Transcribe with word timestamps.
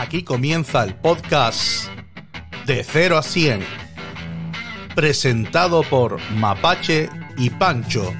Aquí 0.00 0.22
comienza 0.22 0.84
el 0.84 0.94
podcast 0.94 1.88
de 2.68 2.84
0 2.84 3.18
a 3.18 3.22
100, 3.24 3.62
presentado 4.94 5.82
por 5.82 6.20
Mapache 6.36 7.08
y 7.36 7.50
Pancho. 7.50 8.14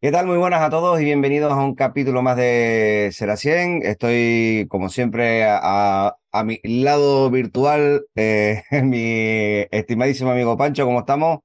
¿Qué 0.00 0.12
tal? 0.12 0.28
Muy 0.28 0.36
buenas 0.36 0.62
a 0.62 0.70
todos 0.70 1.00
y 1.00 1.04
bienvenidos 1.06 1.52
a 1.52 1.56
un 1.56 1.74
capítulo 1.74 2.22
más 2.22 2.36
de 2.36 3.10
100. 3.12 3.82
Estoy, 3.82 4.68
como 4.70 4.90
siempre, 4.90 5.44
a, 5.44 6.14
a 6.30 6.44
mi 6.44 6.60
lado 6.62 7.32
virtual, 7.32 8.06
eh, 8.14 8.62
mi 8.84 9.66
estimadísimo 9.72 10.30
amigo 10.30 10.56
Pancho, 10.56 10.84
¿cómo 10.84 11.00
estamos? 11.00 11.40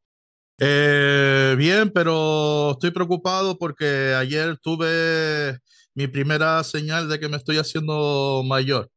Eh, 0.59 1.55
bien, 1.57 1.91
pero 1.91 2.71
estoy 2.71 2.91
preocupado 2.91 3.57
porque 3.57 4.13
ayer 4.17 4.57
tuve 4.57 5.59
mi 5.93 6.07
primera 6.07 6.63
señal 6.63 7.09
de 7.09 7.19
que 7.19 7.29
me 7.29 7.37
estoy 7.37 7.57
haciendo 7.57 8.43
mayor. 8.45 8.89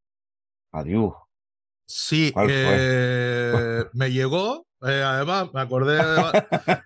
Adiós. 0.73 1.15
Sí, 1.87 2.33
eh, 2.49 3.85
me 3.93 4.13
llegó. 4.13 4.67
Eh, 4.83 5.03
además, 5.05 5.49
me 5.53 5.61
acordé, 5.61 5.99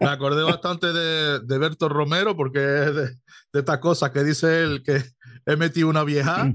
me 0.00 0.08
acordé 0.08 0.42
bastante 0.44 0.92
de, 0.94 1.40
de 1.40 1.58
Berto 1.58 1.90
Romero 1.90 2.34
porque 2.34 2.58
es 2.58 2.94
de, 2.94 3.06
de 3.52 3.58
estas 3.60 3.78
cosas 3.78 4.10
que 4.12 4.24
dice 4.24 4.62
él 4.62 4.82
que 4.82 5.02
he 5.44 5.56
metido 5.56 5.88
una 5.88 6.04
vieja. 6.04 6.50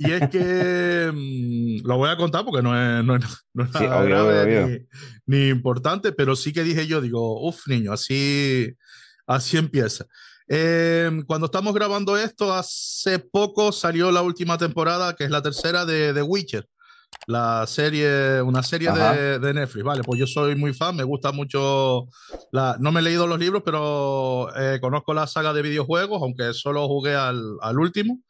Y 0.00 0.12
es 0.12 0.30
que 0.30 1.12
mm, 1.12 1.86
lo 1.86 1.98
voy 1.98 2.08
a 2.08 2.16
contar 2.16 2.42
porque 2.42 2.62
no 2.62 2.74
es, 2.74 3.04
no 3.04 3.16
es, 3.16 3.24
no 3.52 3.64
es 3.64 3.70
Sí, 3.70 3.84
nada 3.84 4.00
obvio, 4.00 4.08
grave 4.08 4.42
obvio, 4.42 4.66
ni, 5.26 5.36
ni 5.38 5.48
importante, 5.50 6.12
pero 6.12 6.34
sí 6.34 6.54
que 6.54 6.64
dije 6.64 6.86
yo, 6.86 7.02
digo, 7.02 7.46
uff, 7.46 7.66
niño, 7.66 7.92
así, 7.92 8.74
así 9.26 9.58
empieza. 9.58 10.06
Eh, 10.48 11.10
cuando 11.26 11.44
estamos 11.46 11.74
grabando 11.74 12.16
esto, 12.16 12.54
hace 12.54 13.18
poco 13.18 13.72
salió 13.72 14.10
la 14.10 14.22
última 14.22 14.56
temporada, 14.56 15.14
que 15.14 15.24
es 15.24 15.30
la 15.30 15.42
tercera 15.42 15.84
de 15.84 16.14
The 16.14 16.22
Witcher, 16.22 16.66
la 17.26 17.66
serie, 17.66 18.40
una 18.40 18.62
serie 18.62 18.90
de, 18.90 19.38
de 19.38 19.54
Netflix. 19.54 19.84
Vale, 19.84 20.02
pues 20.02 20.18
yo 20.18 20.26
soy 20.26 20.56
muy 20.56 20.72
fan, 20.72 20.96
me 20.96 21.04
gusta 21.04 21.30
mucho. 21.30 22.08
La, 22.52 22.76
no 22.80 22.90
me 22.90 23.00
he 23.00 23.02
leído 23.02 23.26
los 23.26 23.38
libros, 23.38 23.62
pero 23.62 24.48
eh, 24.56 24.78
conozco 24.80 25.12
la 25.12 25.26
saga 25.26 25.52
de 25.52 25.60
videojuegos, 25.60 26.22
aunque 26.22 26.54
solo 26.54 26.88
jugué 26.88 27.14
al, 27.14 27.58
al 27.60 27.78
último. 27.78 28.20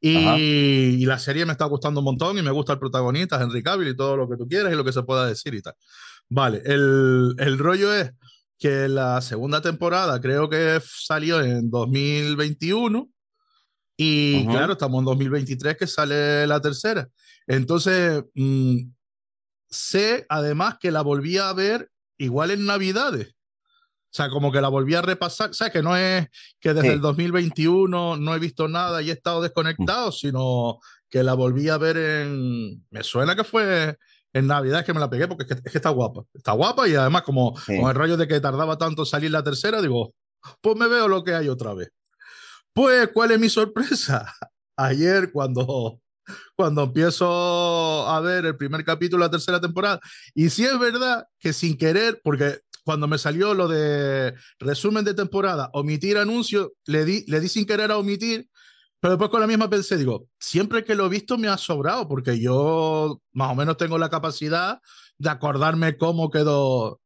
Y, 0.00 0.16
Ajá. 0.16 0.38
y 0.38 1.04
la 1.04 1.18
serie 1.18 1.44
me 1.44 1.52
está 1.52 1.66
gustando 1.66 2.00
un 2.00 2.04
montón 2.04 2.38
y 2.38 2.42
me 2.42 2.50
gusta 2.50 2.72
el 2.72 2.78
protagonista, 2.78 3.40
Henry 3.40 3.62
Cavill 3.62 3.88
y 3.88 3.96
todo 3.96 4.16
lo 4.16 4.28
que 4.28 4.36
tú 4.36 4.48
quieras 4.48 4.72
y 4.72 4.76
lo 4.76 4.84
que 4.84 4.92
se 4.92 5.02
pueda 5.02 5.26
decir 5.26 5.54
y 5.54 5.60
tal. 5.60 5.74
Vale, 6.28 6.62
el, 6.64 7.34
el 7.38 7.58
rollo 7.58 7.92
es 7.92 8.12
que 8.58 8.88
la 8.88 9.20
segunda 9.20 9.60
temporada 9.60 10.20
creo 10.20 10.48
que 10.48 10.80
salió 10.84 11.40
en 11.42 11.70
2021 11.70 13.10
y 13.96 14.42
Ujú. 14.42 14.50
claro, 14.50 14.72
estamos 14.72 15.00
en 15.00 15.04
2023 15.06 15.76
que 15.76 15.86
sale 15.86 16.46
la 16.46 16.60
tercera. 16.60 17.06
Entonces, 17.46 18.24
mm, 18.34 18.78
sé 19.68 20.24
además 20.28 20.76
que 20.80 20.90
la 20.90 21.02
volví 21.02 21.36
a 21.36 21.52
ver 21.52 21.90
igual 22.16 22.50
en 22.50 22.64
Navidades. 22.64 23.34
O 24.12 24.12
sea, 24.12 24.28
como 24.28 24.50
que 24.50 24.60
la 24.60 24.68
volví 24.68 24.94
a 24.96 25.02
repasar. 25.02 25.50
O 25.50 25.54
sea, 25.54 25.70
que 25.70 25.82
no 25.82 25.96
es 25.96 26.26
que 26.58 26.74
desde 26.74 26.88
Sí. 26.88 26.94
el 26.94 27.00
2021 27.00 28.16
no 28.16 28.34
he 28.34 28.38
visto 28.40 28.66
nada 28.66 29.00
y 29.02 29.10
he 29.10 29.12
estado 29.12 29.40
desconectado, 29.40 30.10
sino 30.10 30.80
que 31.08 31.22
la 31.22 31.34
volví 31.34 31.68
a 31.68 31.78
ver 31.78 31.96
en. 31.96 32.84
Me 32.90 33.02
suena 33.04 33.36
que 33.36 33.44
fue 33.44 33.96
en 34.32 34.46
Navidad 34.46 34.84
que 34.84 34.92
me 34.94 35.00
la 35.00 35.08
pegué 35.10 35.26
porque 35.28 35.44
es 35.44 35.48
que, 35.48 35.54
es 35.64 35.72
que 35.72 35.78
está 35.78 35.90
guapa. 35.90 36.22
Está 36.34 36.52
guapa 36.52 36.88
y 36.88 36.94
además, 36.94 37.22
como 37.22 37.56
Sí. 37.66 37.78
con 37.80 37.88
el 37.88 37.94
rollo 37.96 38.16
de 38.16 38.26
que 38.28 38.40
tardaba 38.40 38.76
tanto 38.78 39.02
en 39.02 39.06
salir 39.06 39.30
la 39.30 39.42
tercera, 39.44 39.80
digo, 39.80 40.12
pues 40.60 40.76
me 40.76 40.88
veo 40.88 41.06
lo 41.08 41.22
que 41.22 41.34
hay 41.34 41.48
otra 41.48 41.74
vez. 41.74 41.90
Pues, 42.72 43.10
¿cuál 43.14 43.30
es 43.32 43.38
mi 43.40 43.48
sorpresa? 43.48 44.32
Ayer, 44.76 45.30
cuando, 45.32 46.00
cuando 46.56 46.84
empiezo 46.84 48.08
a 48.08 48.20
ver 48.20 48.46
el 48.46 48.56
primer 48.56 48.84
capítulo 48.84 49.22
de 49.24 49.28
la 49.28 49.30
tercera 49.32 49.60
temporada, 49.60 50.00
y 50.34 50.48
sí 50.50 50.64
es 50.64 50.78
verdad 50.78 51.26
que 51.38 51.52
sin 51.52 51.76
querer, 51.76 52.20
porque 52.22 52.60
cuando 52.90 53.06
me 53.06 53.18
salió 53.18 53.54
lo 53.54 53.68
de 53.68 54.34
resumen 54.58 55.04
de 55.04 55.14
temporada, 55.14 55.70
omitir 55.74 56.18
anuncio, 56.18 56.72
le 56.86 57.04
di, 57.04 57.24
le 57.28 57.38
di 57.38 57.48
sin 57.48 57.64
querer 57.64 57.92
a 57.92 57.98
omitir, 57.98 58.48
pero 58.98 59.12
después 59.12 59.30
con 59.30 59.40
la 59.40 59.46
misma 59.46 59.70
pensé, 59.70 59.96
digo, 59.96 60.26
siempre 60.40 60.82
que 60.82 60.96
lo 60.96 61.06
he 61.06 61.08
visto 61.08 61.38
me 61.38 61.46
ha 61.46 61.56
sobrado, 61.56 62.08
porque 62.08 62.40
yo 62.40 63.22
más 63.32 63.52
o 63.52 63.54
menos 63.54 63.76
tengo 63.76 63.96
la 63.96 64.10
capacidad 64.10 64.80
de 65.18 65.30
acordarme 65.30 65.96
cómo 65.96 66.32
quedó. 66.32 67.00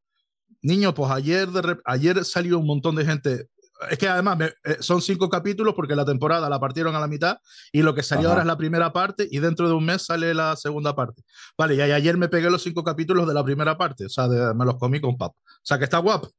Niño, 0.63 0.95
pues 0.95 1.11
ayer, 1.11 1.49
ayer 1.85 2.25
salió 2.25 2.59
un 2.59 2.67
montón 2.67 2.95
de 2.95 3.05
gente. 3.05 3.49
Es 3.91 3.99
que 3.99 4.09
además 4.09 4.39
me- 4.39 4.53
eh, 4.65 4.77
son 4.81 5.03
cinco 5.03 5.29
capítulos 5.29 5.75
porque 5.75 5.97
la 5.97 6.05
temporada 6.05 6.49
la 6.49 6.61
partieron 6.61 6.95
a 6.95 7.01
la 7.01 7.09
mitad 7.09 7.39
y 7.73 7.83
lo 7.83 7.95
que 7.95 8.03
salió 8.03 8.29
Ajá. 8.29 8.35
ahora 8.35 8.43
es 8.43 8.47
la 8.47 8.57
primera 8.57 8.93
parte 8.93 9.27
y 9.31 9.39
dentro 9.41 9.69
de 9.69 9.75
un 9.75 9.85
mes 9.85 10.03
sale 10.07 10.33
la 10.33 10.57
segunda 10.57 10.95
parte. 10.95 11.23
Vale, 11.59 11.75
y 11.75 11.81
a- 11.81 11.97
ayer 11.97 12.17
me 12.17 12.29
pegué 12.29 12.49
los 12.51 12.63
cinco 12.63 12.85
capítulos 12.85 13.27
de 13.27 13.35
la 13.35 13.45
primera 13.45 13.77
parte, 13.77 14.07
o 14.07 14.09
sea, 14.09 14.29
de- 14.29 14.55
me 14.55 14.65
los 14.65 14.77
comí 14.79 15.01
con 15.01 15.17
papa. 15.17 15.35
O 15.37 15.61
sea, 15.65 15.77
que 15.79 15.85
está 15.85 15.99
guapo. 15.99 16.31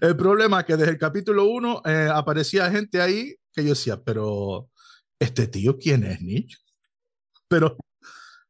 El 0.00 0.16
problema 0.16 0.60
es 0.60 0.66
que 0.66 0.76
desde 0.76 0.92
el 0.92 0.98
capítulo 0.98 1.44
uno 1.44 1.80
eh, 1.84 2.08
aparecía 2.12 2.70
gente 2.70 3.00
ahí 3.00 3.36
que 3.52 3.62
yo 3.62 3.70
decía, 3.70 4.00
pero 4.02 4.68
¿este 5.18 5.46
tío 5.46 5.78
quién 5.78 6.02
es, 6.04 6.20
niño? 6.22 6.56
Pero, 7.46 7.76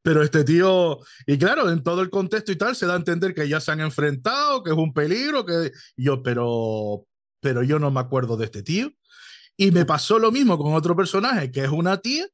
pero 0.02 0.22
este 0.22 0.44
tío, 0.44 0.98
y 1.26 1.36
claro, 1.36 1.68
en 1.70 1.82
todo 1.82 2.00
el 2.00 2.10
contexto 2.10 2.52
y 2.52 2.56
tal, 2.56 2.74
se 2.76 2.86
da 2.86 2.94
a 2.94 2.96
entender 2.96 3.34
que 3.34 3.48
ya 3.48 3.60
se 3.60 3.72
han 3.72 3.80
enfrentado, 3.80 4.62
que 4.62 4.70
es 4.70 4.76
un 4.76 4.92
peligro, 4.94 5.44
que 5.44 5.72
y 5.96 6.04
yo, 6.04 6.22
pero, 6.22 7.04
pero 7.40 7.62
yo 7.62 7.78
no 7.78 7.90
me 7.90 8.00
acuerdo 8.00 8.36
de 8.36 8.46
este 8.46 8.62
tío. 8.62 8.92
Y 9.56 9.70
me 9.72 9.84
pasó 9.84 10.18
lo 10.18 10.30
mismo 10.32 10.56
con 10.58 10.74
otro 10.74 10.96
personaje, 10.96 11.50
que 11.50 11.64
es 11.64 11.70
una 11.70 11.98
tía, 11.98 12.26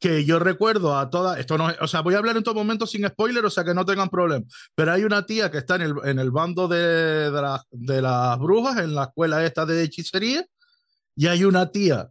que 0.00 0.24
yo 0.24 0.38
recuerdo 0.38 0.96
a 0.98 1.10
todas, 1.10 1.38
esto 1.38 1.58
no, 1.58 1.68
o 1.80 1.86
sea, 1.86 2.00
voy 2.00 2.14
a 2.14 2.18
hablar 2.18 2.36
en 2.36 2.42
todo 2.42 2.54
momento 2.54 2.86
sin 2.86 3.06
spoiler, 3.06 3.44
o 3.44 3.50
sea, 3.50 3.64
que 3.64 3.74
no 3.74 3.84
tengan 3.84 4.08
problema, 4.08 4.44
pero 4.74 4.92
hay 4.92 5.04
una 5.04 5.26
tía 5.26 5.50
que 5.50 5.58
está 5.58 5.76
en 5.76 5.82
el, 5.82 5.94
en 6.04 6.18
el 6.18 6.30
bando 6.30 6.68
de, 6.68 7.30
de, 7.30 7.30
la- 7.42 7.62
de 7.70 8.00
las 8.00 8.38
brujas, 8.38 8.78
en 8.78 8.94
la 8.94 9.04
escuela 9.04 9.44
esta 9.44 9.66
de 9.66 9.82
hechicería, 9.82 10.46
y 11.14 11.26
hay 11.26 11.44
una 11.44 11.70
tía, 11.70 12.10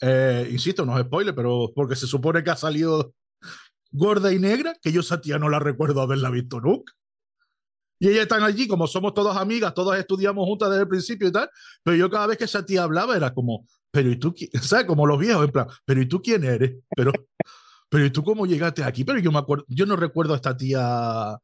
eh, 0.00 0.48
insisto, 0.52 0.86
no 0.86 0.96
es 0.96 1.04
spoiler, 1.04 1.34
pero 1.34 1.72
porque 1.74 1.96
se 1.96 2.06
supone 2.06 2.44
que 2.44 2.50
ha 2.50 2.56
salido 2.56 3.14
gorda 3.90 4.32
y 4.32 4.38
negra, 4.38 4.74
que 4.80 4.92
yo 4.92 5.00
esa 5.00 5.20
tía 5.20 5.38
no 5.38 5.48
la 5.48 5.58
recuerdo 5.58 6.02
haberla 6.02 6.30
visto 6.30 6.60
nunca. 6.60 6.92
Y 8.02 8.08
ellas 8.08 8.22
están 8.22 8.42
allí, 8.42 8.66
como 8.66 8.88
somos 8.88 9.14
todas 9.14 9.36
amigas, 9.36 9.74
todas 9.74 9.96
estudiamos 9.96 10.44
juntas 10.44 10.70
desde 10.70 10.82
el 10.82 10.88
principio 10.88 11.28
y 11.28 11.30
tal, 11.30 11.48
pero 11.84 11.96
yo 11.96 12.10
cada 12.10 12.26
vez 12.26 12.36
que 12.36 12.46
esa 12.46 12.66
tía 12.66 12.82
hablaba 12.82 13.16
era 13.16 13.32
como, 13.32 13.64
pero 13.92 14.10
¿y 14.10 14.16
tú 14.16 14.34
quién? 14.34 14.50
¿Sabes? 14.60 14.86
Como 14.86 15.06
los 15.06 15.20
viejos, 15.20 15.44
en 15.44 15.52
plan, 15.52 15.68
pero 15.84 16.02
¿y 16.02 16.06
tú 16.06 16.20
quién 16.20 16.42
eres? 16.42 16.72
Pero, 16.96 17.12
pero 17.88 18.04
¿y 18.04 18.10
tú 18.10 18.24
cómo 18.24 18.44
llegaste 18.44 18.82
aquí? 18.82 19.04
Pero 19.04 19.20
yo 19.20 19.30
me 19.30 19.38
acuerdo, 19.38 19.64
yo 19.68 19.86
no 19.86 19.94
recuerdo 19.94 20.32
a 20.32 20.36
esta 20.36 20.56
tía 20.56 21.38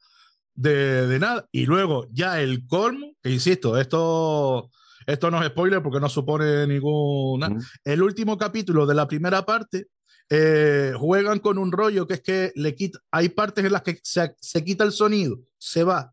de, 0.53 1.07
de 1.07 1.19
nada. 1.21 1.47
Y 1.53 1.65
luego 1.65 2.09
ya 2.11 2.41
el 2.41 2.67
colmo, 2.67 3.13
que 3.23 3.31
insisto, 3.31 3.79
esto, 3.79 4.69
esto 5.07 5.31
no 5.31 5.41
es 5.41 5.51
spoiler 5.51 5.81
porque 5.81 6.01
no 6.01 6.09
supone 6.09 6.67
ninguna. 6.67 7.51
Ujú. 7.51 7.61
El 7.85 8.03
último 8.03 8.37
capítulo 8.37 8.85
de 8.85 8.97
la 8.97 9.07
primera 9.07 9.47
parte 9.47 9.91
eh, 10.29 10.93
juegan 10.99 11.39
con 11.39 11.57
un 11.57 11.71
rollo 11.71 12.09
que 12.09 12.15
es 12.15 12.21
que 12.21 12.51
le 12.57 12.75
quita, 12.75 12.99
hay 13.13 13.29
partes 13.29 13.65
en 13.65 13.71
las 13.71 13.83
que 13.83 14.01
se, 14.03 14.35
se 14.41 14.65
quita 14.65 14.83
el 14.83 14.91
sonido, 14.91 15.39
se 15.57 15.85
va. 15.85 16.13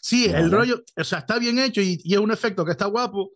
Sí, 0.00 0.26
el 0.26 0.50
rollo, 0.50 0.82
o 0.96 1.04
sea, 1.04 1.18
está 1.20 1.38
bien 1.38 1.58
hecho 1.58 1.80
y, 1.82 2.00
y 2.02 2.14
es 2.14 2.20
un 2.20 2.30
efecto 2.30 2.64
que 2.64 2.72
está 2.72 2.86
guapo, 2.86 3.30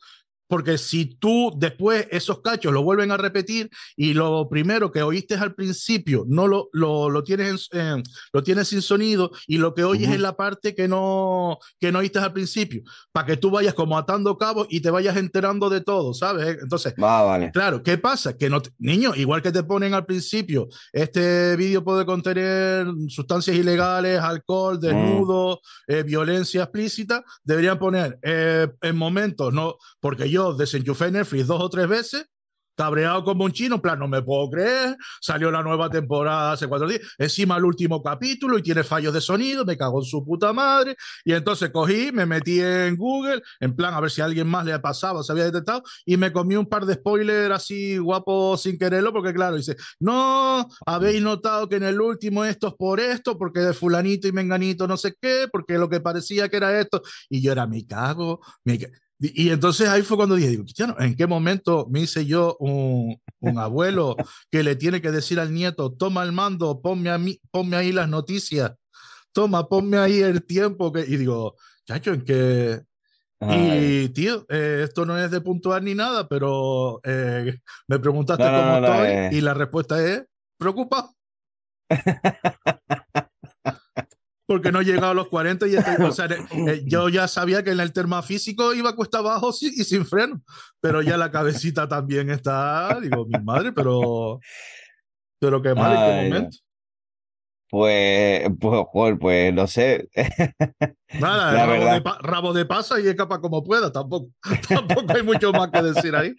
porque 0.47 0.79
si 0.79 1.07
tú 1.07 1.53
después 1.57 2.07
esos 2.11 2.41
cachos 2.43 2.73
lo 2.73 2.83
vuelven 2.83 3.11
a 3.11 3.17
repetir 3.17 3.71
y 3.97 4.15
lo 4.15 4.49
primero 4.49 4.93
que 4.93 5.03
oíste 5.03 5.35
al 5.35 5.55
principio 5.55 6.25
no 6.29 6.47
lo, 6.47 6.69
lo, 6.73 7.09
lo 7.11 7.23
tienes, 7.25 7.69
en- 7.73 7.81
en- 7.81 8.03
lo 8.33 8.43
tienes 8.43 8.69
sin 8.69 8.83
sonido 8.83 9.31
y 9.47 9.59
lo 9.59 9.75
que 9.75 9.85
oyes 9.85 10.07
Ujú. 10.09 10.15
es 10.15 10.21
la 10.21 10.37
parte 10.37 10.75
que 10.75 10.87
no, 10.89 11.59
que 11.81 11.91
no 11.93 12.01
oíste 12.01 12.19
al 12.19 12.33
principio, 12.33 12.83
para 13.13 13.27
que 13.27 13.37
tú 13.37 13.51
vayas 13.51 13.75
como 13.75 13.97
atando 13.99 14.37
cabos 14.39 14.67
y 14.71 14.81
te 14.81 14.91
vayas 14.91 15.17
enterando 15.17 15.71
de 15.71 15.81
todo, 15.81 16.15
¿sabes? 16.15 16.59
Entonces, 16.63 16.95
Va, 17.03 17.23
vale. 17.23 17.51
Claro, 17.53 17.83
¿qué 17.83 17.99
pasa? 17.99 18.37
Que 18.37 18.49
no, 18.51 18.61
te- 18.63 18.71
niño, 18.79 19.15
igual 19.15 19.43
que 19.43 19.53
te 19.53 19.63
ponen 19.63 19.95
al 19.95 20.05
principio, 20.07 20.69
este 20.93 21.57
vídeo 21.57 21.83
puede 21.85 22.05
contener 22.07 22.87
sustancias 23.09 23.57
ilegales, 23.57 24.21
alcohol, 24.21 24.79
desnudo, 24.81 25.61
eh, 25.87 26.03
violencia 26.03 26.63
explícita, 26.65 27.25
deberían 27.43 27.79
poner 27.79 28.19
eh, 28.23 28.69
en 28.83 28.97
momentos, 28.97 29.53
no, 29.53 29.77
porque 30.01 30.31
yo 30.35 30.55
desenchufé 30.55 31.11
Netflix 31.11 31.47
dos 31.47 31.61
o 31.63 31.71
tres 31.71 31.89
veces, 31.89 32.27
cabreado 32.77 33.23
como 33.23 33.45
un 33.45 33.53
chino, 33.53 33.77
en 33.77 33.81
plan, 33.81 34.01
no 34.01 34.09
me 34.09 34.21
puedo 34.21 34.51
creer, 34.51 34.97
salió 35.21 35.49
la 35.53 35.63
nueva 35.63 35.89
temporada 35.89 36.51
hace 36.53 36.67
cuatro 36.67 36.89
días, 36.89 37.03
encima 37.19 37.57
el 37.57 37.65
último 37.65 38.03
capítulo 38.03 38.59
y 38.59 38.63
tiene 38.63 38.83
fallos 38.83 39.15
de 39.15 39.21
sonido, 39.21 39.65
me 39.65 39.77
cago 39.77 40.01
en 40.01 40.05
su 40.05 40.25
puta 40.25 40.53
madre, 40.53 40.97
y 41.25 41.35
entonces 41.35 41.71
cogí, 41.71 42.11
me 42.13 42.27
metí 42.27 42.61
en 42.61 42.97
Google, 42.97 43.41
en 43.61 43.77
plan, 43.77 43.95
a 43.95 44.01
ver 44.01 44.11
si 44.11 44.23
a 44.23 44.25
alguien 44.25 44.49
más 44.49 44.65
le 44.67 44.77
pasaba, 44.81 45.23
se 45.23 45.31
había 45.31 45.45
detectado, 45.45 45.85
y 46.05 46.17
me 46.17 46.33
comí 46.33 46.57
un 46.57 46.67
par 46.67 46.85
de 46.85 46.95
spoilers 46.95 47.55
así 47.55 47.97
guapos 47.99 48.63
sin 48.63 48.77
quererlo, 48.77 49.13
porque 49.13 49.33
claro, 49.33 49.55
dice, 49.55 49.77
no, 50.01 50.67
habéis 50.85 51.23
notado 51.23 51.69
que 51.69 51.77
en 51.77 51.85
el 51.85 52.01
último 52.01 52.45
esto 52.45 52.67
es 52.67 52.75
por 52.75 52.99
esto, 52.99 53.39
porque 53.39 53.61
de 53.61 53.73
fulanito 53.73 54.27
y 54.27 54.33
menganito 54.33 54.89
no 54.89 54.97
sé 54.97 55.15
qué, 55.21 55.47
porque 55.53 55.79
lo 55.79 55.89
que 55.89 56.01
parecía 56.01 56.49
que 56.49 56.57
era 56.57 56.81
esto, 56.81 57.03
y 57.31 57.41
yo 57.41 57.53
era, 57.53 57.69
me 57.69 57.87
cago, 57.87 58.41
me 58.65 58.81
ca- 58.81 58.89
Y, 59.33 59.51
entonces 59.51 59.89
ahí 59.89 60.03
fue 60.03 60.17
cuando 60.17 60.35
dije, 60.35 60.51
digo, 60.51 60.65
Cristiano, 60.65 60.97
¿en 60.99 61.17
qué 61.17 61.27
momento 61.27 61.87
me 61.91 62.01
hice 62.01 62.27
yo 62.27 62.57
un, 62.61 63.17
un 63.41 63.59
abuelo 63.59 64.17
que 64.51 64.63
le 64.63 64.77
tiene 64.77 65.01
que 65.01 65.11
decir 65.11 65.41
al 65.41 65.55
nieto, 65.55 65.93
toma 65.93 66.23
el 66.23 66.33
mando, 66.33 66.81
ponme, 66.83 67.11
a 67.11 67.19
mí, 67.19 67.41
ponme 67.51 67.77
ahí 67.77 67.93
las 67.93 68.09
noticias, 68.09 68.73
toma, 69.33 69.69
ponme 69.69 69.99
ahí 69.99 70.21
el 70.21 70.45
tiempo? 70.45 70.93
Que... 70.93 71.01
Y 71.01 71.17
digo, 71.17 71.57
chacho, 71.87 72.13
¿en 72.13 72.25
qué, 72.25 72.83
y, 73.53 74.09
tío, 74.11 74.47
eh, 74.49 74.83
esto 74.85 75.05
no 75.05 75.19
es 75.19 75.31
de 75.31 75.41
puntuar 75.41 75.83
ni 75.83 75.95
nada, 75.95 76.29
pero 76.29 77.01
eh, 77.05 77.59
me 77.89 77.99
preguntaste 77.99 78.45
cómo 78.45 78.77
estoy 78.77 79.09
eh. 79.09 79.31
y 79.33 79.41
la 79.41 79.55
respuesta 79.55 80.05
es, 80.05 80.25
preocupa. 80.59 81.11
Porque 84.47 84.71
no 84.71 84.81
he 84.81 84.85
llegado 84.85 85.13
a 85.13 85.15
los 85.15 85.29
40 85.29 85.67
y 85.69 85.77
o 85.77 86.13
sea, 86.13 86.29
yo 86.85 87.09
ya 87.09 87.27
sabía 87.29 87.63
que 87.63 87.71
en 87.71 87.81
el 87.81 87.93
terma 87.93 88.23
físico 88.23 88.75
iba 88.75 88.95
cuesta 88.95 89.19
abajo 89.19 89.51
y 89.61 89.85
sin 89.85 90.05
freno, 90.05 90.43
pero 90.81 91.01
ya 91.01 91.17
la 91.17 91.31
cabecita 91.31 91.89
también 91.89 92.31
está, 92.31 92.99
digo, 93.01 93.27
mi 93.27 93.39
madre, 93.43 93.73
pero, 93.73 94.41
pero 95.39 95.63
qué 95.63 95.75
mal 95.75 95.93
en 95.93 95.99
qué 95.99 96.29
momento. 96.29 96.59
Pues, 97.75 98.49
pues, 98.61 99.17
pues, 99.19 99.53
no 99.53 99.67
sé. 99.67 100.09
Nada, 101.19 101.67
rabo, 101.67 101.85
de 101.85 102.03
rabo, 102.21 102.53
de 102.53 102.67
pasa 102.67 103.01
y 103.01 103.09
escapa 103.09 103.41
como 103.41 103.65
pueda, 103.65 103.91
tampoco, 103.91 104.31
tampoco 104.69 105.13
hay 105.13 105.25
mucho 105.25 105.51
más 105.51 105.71
que 105.71 105.83
decir 105.83 106.15
ahí. 106.15 106.37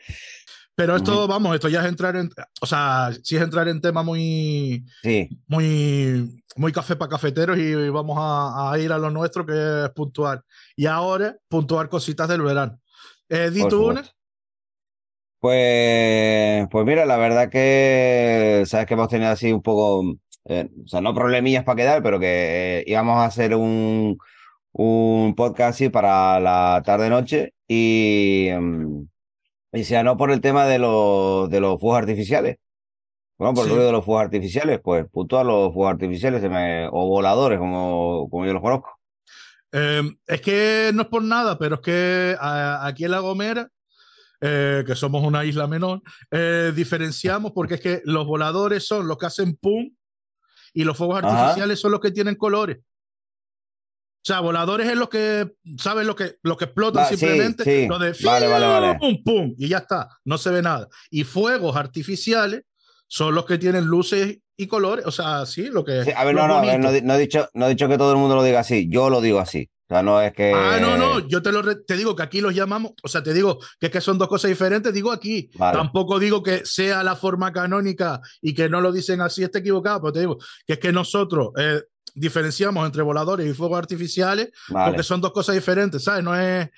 Pero 0.75 0.98
esto, 0.98 1.25
vamos, 1.27 1.56
esto 1.56 1.69
ya 1.69 1.80
es 1.81 1.88
entrar 1.88 2.18
en, 2.18 2.30
o 2.62 2.66
sea, 2.66 3.12
sí 3.24 3.38
es 3.38 3.42
entrar 3.42 3.68
en 3.69 3.80
tema 3.80 4.04
muy, 4.04 4.83
sí. 5.01 5.30
muy, 5.48 6.44
muy 6.57 6.72
café 6.74 6.98
para 6.98 7.12
cafeteros 7.12 7.57
y 7.57 7.89
vamos 7.89 8.18
a, 8.19 8.77
ir 8.77 8.92
a 8.92 8.98
lo 8.98 9.10
nuestro 9.10 9.45
que 9.45 9.54
es 9.86 9.89
puntuar. 9.92 10.44
Y 10.75 10.86
ahora, 10.86 11.38
puntuar 11.48 11.88
cositas 11.88 12.27
del 12.27 12.42
verano. 12.42 12.77
Eh, 13.30 13.51
¿Di 13.51 13.66
tú 13.69 13.94
Pues, 15.39 16.68
pues 16.69 16.86
mira, 16.86 17.06
la 17.06 17.18
verdad 17.18 17.50
que, 17.50 18.63
sabes 18.66 18.86
que 18.86 18.95
hemos 18.95 19.07
tenido 19.07 19.31
así 19.31 19.54
un 19.54 19.62
poco 19.62 20.04
eh, 20.45 20.69
o 20.83 20.88
sea, 20.88 21.01
no 21.01 21.13
problemillas 21.13 21.63
para 21.63 21.75
quedar, 21.78 22.04
pero 22.04 22.19
que 22.19 22.80
eh, 22.80 22.83
íbamos 22.86 23.18
a 23.18 23.25
hacer 23.25 23.56
un, 23.56 24.18
un 24.74 25.36
podcast 25.36 25.75
así 25.75 25.89
para 25.89 26.39
la 26.39 26.83
tarde-noche 26.86 27.54
y, 27.68 28.50
mm, 28.51 29.07
y 29.75 29.83
sea 29.83 30.04
no 30.04 30.18
por 30.18 30.31
el 30.31 30.42
tema 30.42 30.66
de 30.66 30.80
los, 30.80 31.50
de 31.50 31.60
los 31.60 31.80
fuegos 31.80 32.00
artificiales. 32.00 32.57
Bueno, 33.38 33.54
por 33.54 33.66
el 33.66 33.72
ruido 33.72 33.86
de 33.88 33.92
los 33.92 34.06
fuegos 34.06 34.24
artificiales, 34.24 34.80
pues 34.81 35.04
a 35.04 35.44
los 35.44 35.74
fuegos 35.74 35.92
artificiales 35.92 36.42
o 36.92 37.07
voladores, 37.07 37.60
como, 37.60 38.30
como 38.30 38.45
yo 38.45 38.54
los 38.54 38.62
conozco. 38.62 38.98
Em, 39.74 40.16
es 40.25 40.39
que 40.39 40.92
no 40.94 41.01
es 41.01 41.07
por 41.10 41.22
nada, 41.22 41.57
pero 41.57 41.75
es 41.75 41.81
que 41.81 42.38
aquí 42.39 43.04
en 43.04 43.12
La 43.12 43.19
Gomera, 43.19 43.69
eh, 44.39 44.86
que 44.88 44.95
somos 44.95 45.22
una 45.25 45.44
isla 45.44 45.68
menor, 45.68 46.01
diferenciamos 46.74 47.51
porque 47.51 47.75
es 47.75 47.81
que 47.81 48.01
los 48.06 48.25
voladores 48.25 48.88
son 48.88 49.06
los 49.07 49.18
que 49.18 49.25
hacen 49.25 49.57
pum 49.57 49.89
y 50.74 50.86
los 50.86 50.95
fuegos 50.95 51.21
artificiales 51.21 51.80
son 51.80 51.92
los 51.92 52.00
que 52.00 52.12
tienen 52.12 52.36
colores. 52.36 52.78
O 54.25 54.27
sea, 54.27 54.39
voladores 54.39 54.89
es 54.89 54.98
los 54.98 55.07
que, 55.07 55.51
¿sabes? 55.77 56.07
Lo 56.07 56.16
que, 56.16 56.38
lo 56.42 56.57
que 56.57 56.66
explotan 56.66 57.07
simplemente. 57.07 57.88
Lo 57.88 58.00
de 58.00 58.16
vale, 58.24 58.48
vale, 58.48 58.66
vale. 58.66 58.98
pum, 59.00 59.24
pum, 59.24 59.54
y 59.56 59.68
ya 59.68 59.77
está, 59.77 60.10
no 60.24 60.39
se 60.39 60.50
ve 60.50 60.63
nada. 60.63 60.88
Y 61.12 61.25
fuegos 61.25 61.75
artificiales 61.75 62.63
son 63.07 63.36
los 63.36 63.45
que 63.45 63.60
tienen 63.60 63.86
luces 63.86 64.39
y 64.57 64.66
colores. 64.66 65.06
O 65.06 65.12
sea, 65.12 65.45
sí, 65.45 65.68
lo 65.68 65.86
que. 65.86 66.12
a 66.16 66.24
ver, 66.24 66.33
no, 66.33 66.48
no, 66.48 66.63
no, 66.63 66.77
no, 66.80 67.13
he 67.13 67.19
dicho, 67.19 67.48
no 67.54 67.68
he 67.68 67.69
dicho 67.69 67.88
que 67.88 68.00
todo 68.00 68.13
el 68.13 68.18
mundo 68.18 68.36
lo 68.36 68.42
diga 68.42 68.62
así, 68.62 68.89
yo 68.89 69.12
lo 69.12 69.22
digo 69.22 69.38
así. 69.38 69.69
O 69.88 69.94
sea, 69.94 70.01
no 70.01 70.19
es 70.19 70.33
que. 70.33 70.51
Ah, 70.56 70.80
no, 70.81 70.98
no, 70.98 71.19
yo 71.28 71.44
te, 71.44 71.51
lo 71.51 71.62
te 71.83 71.95
digo 71.95 72.16
que 72.16 72.24
aquí 72.24 72.42
los 72.42 72.56
llamamos, 72.56 72.94
o 73.04 73.07
sea, 73.07 73.21
te 73.21 73.31
digo 73.31 73.60
que 73.80 73.86
es 73.86 73.92
que 73.92 74.01
son 74.01 74.18
dos 74.18 74.28
cosas 74.28 74.50
diferentes, 74.50 74.92
digo 74.92 75.12
aquí. 75.12 75.51
Tampoco 75.56 76.18
digo 76.18 76.42
que 76.42 76.66
sea 76.66 77.04
la 77.04 77.16
forma 77.16 77.54
canónica 77.54 78.21
y 78.42 78.56
que 78.56 78.69
no 78.69 78.81
lo 78.81 78.92
dicen 78.92 79.21
así, 79.21 79.44
esté 79.44 79.60
equivocado, 79.60 80.01
pero 80.01 80.13
te 80.13 80.19
digo 80.21 80.38
que 80.66 80.74
es 80.74 80.80
que 80.80 80.92
nosotros 80.92 81.50
eh, 81.60 81.83
diferenciamos 82.16 82.86
entre 82.86 83.04
voladores 83.04 83.46
y 83.46 83.54
fuegos 83.54 83.78
artificiales 83.78 84.50
porque 84.70 85.04
son 85.04 85.22
dos 85.22 85.32
cosas 85.32 85.54
diferentes, 85.56 86.04
¿sabes? 86.04 86.24
No 86.24 86.36
es 86.36 86.70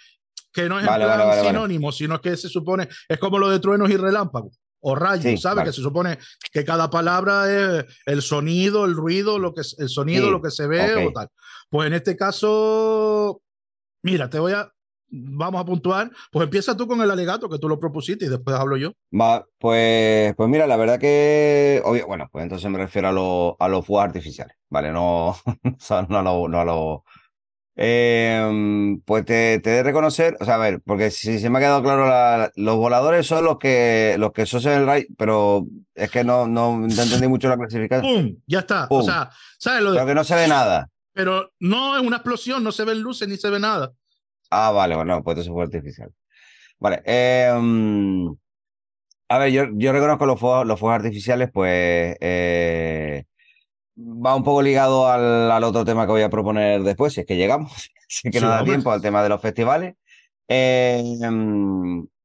que 0.51 0.67
no 0.67 0.79
es 0.79 1.45
sinónimo, 1.45 1.91
sino 1.91 2.19
que 2.19 2.35
se 2.35 2.49
supone, 2.49 2.89
es 3.07 3.19
como 3.19 3.37
lo 3.37 3.49
de 3.49 3.59
truenos 3.59 3.89
y 3.89 3.97
relámpagos 3.97 4.59
o 4.79 4.95
rayos, 4.95 5.41
¿sabes? 5.41 5.65
Que 5.65 5.73
se 5.73 5.81
supone 5.81 6.17
que 6.51 6.65
cada 6.65 6.89
palabra 6.89 7.51
es 7.51 7.85
el 8.05 8.21
sonido, 8.21 8.85
el 8.85 8.95
ruido, 8.95 9.37
lo 9.37 9.53
que 9.53 9.61
el 9.77 9.89
sonido, 9.89 10.31
lo 10.31 10.41
que 10.41 10.51
se 10.51 10.67
ve 10.67 11.07
o 11.07 11.11
tal. 11.11 11.29
Pues 11.69 11.87
en 11.87 11.93
este 11.93 12.15
caso, 12.15 13.41
mira, 14.03 14.29
te 14.29 14.39
voy 14.39 14.53
a 14.53 14.71
vamos 15.09 15.61
a 15.61 15.65
puntuar. 15.65 16.11
Pues 16.31 16.45
empieza 16.45 16.75
tú 16.75 16.87
con 16.87 17.01
el 17.01 17.11
alegato 17.11 17.49
que 17.49 17.59
tú 17.59 17.67
lo 17.69 17.79
propusiste 17.79 18.25
y 18.25 18.29
después 18.29 18.55
hablo 18.55 18.77
yo. 18.77 18.93
Va, 19.11 19.45
pues, 19.57 20.35
pues 20.35 20.49
mira, 20.49 20.67
la 20.67 20.77
verdad 20.77 20.99
que, 20.99 21.81
bueno, 22.07 22.29
pues 22.31 22.43
entonces 22.43 22.69
me 22.69 22.77
refiero 22.77 23.55
a, 23.59 23.65
a 23.65 23.69
los 23.69 23.85
fuegos 23.85 24.05
artificiales, 24.05 24.55
¿vale? 24.69 24.91
No, 24.91 25.35
no, 26.09 26.59
a 26.59 26.65
los 26.65 27.01
eh, 27.79 28.97
pues 29.05 29.23
te, 29.23 29.59
te, 29.59 29.69
de 29.69 29.83
reconocer, 29.83 30.35
o 30.39 30.45
sea, 30.45 30.55
a 30.55 30.57
ver, 30.57 30.81
porque 30.83 31.11
si 31.11 31.37
se 31.37 31.47
me 31.51 31.59
ha 31.59 31.61
quedado 31.61 31.83
claro, 31.83 32.51
los 32.55 32.75
voladores 32.75 33.27
son 33.27 33.45
los 33.45 33.59
que 33.59 34.15
los 34.17 34.31
que 34.31 34.47
son 34.47 34.65
el 34.65 34.87
rayo, 34.87 35.05
pero 35.15 35.67
es 35.93 36.09
que 36.09 36.23
no, 36.23 36.47
no, 36.47 36.83
entendí 36.83 37.27
mucho 37.27 37.47
la 37.47 37.55
clasificación. 37.55 38.11
¡Pum! 38.11 38.35
Ya 38.47 38.59
está. 38.59 38.87
O 38.89 39.03
sea, 39.03 39.29
¿sabes 39.59 39.83
lo 39.83 39.91
de... 39.91 39.97
Pero 39.97 40.07
que 40.07 40.15
no 40.15 40.23
se 40.23 40.33
ve 40.33 40.47
nada. 40.47 40.89
Pero 41.13 41.51
no 41.59 41.95
es 41.95 42.01
una 42.01 42.17
explosión, 42.17 42.63
no 42.63 42.71
se 42.71 42.83
ven 42.83 42.99
luces 42.99 43.27
ni 43.27 43.37
se 43.37 43.49
ve 43.51 43.59
nada. 43.59 43.93
Ah, 44.49 44.71
vale, 44.71 44.95
bueno, 44.95 45.23
pues 45.23 45.37
eso 45.39 45.53
fue 45.53 45.63
artificial. 45.63 46.11
Vale. 46.79 47.01
Eh, 47.05 47.51
a 49.29 49.37
ver, 49.39 49.51
yo, 49.51 49.65
yo 49.73 49.91
reconozco 49.91 50.25
los 50.25 50.39
fuegos, 50.39 50.65
los 50.65 50.79
fuegos 50.79 50.95
artificiales, 50.97 51.49
pues 51.51 52.15
eh, 52.21 53.25
va 53.97 54.35
un 54.35 54.43
poco 54.43 54.61
ligado 54.61 55.07
al, 55.07 55.63
otro 55.63 55.83
tema 55.83 56.05
que 56.05 56.11
voy 56.11 56.21
a 56.21 56.29
proponer 56.29 56.81
después, 56.83 57.13
si 57.13 57.21
es 57.21 57.25
que 57.25 57.35
llegamos, 57.35 57.91
si 58.07 58.27
es 58.27 58.31
que 58.33 58.39
no 58.39 58.49
da 58.49 58.63
tiempo 58.63 58.91
al 58.91 59.01
tema 59.01 59.23
de 59.23 59.29
los 59.29 59.41
festivales. 59.41 59.95
Eh, 60.47 61.03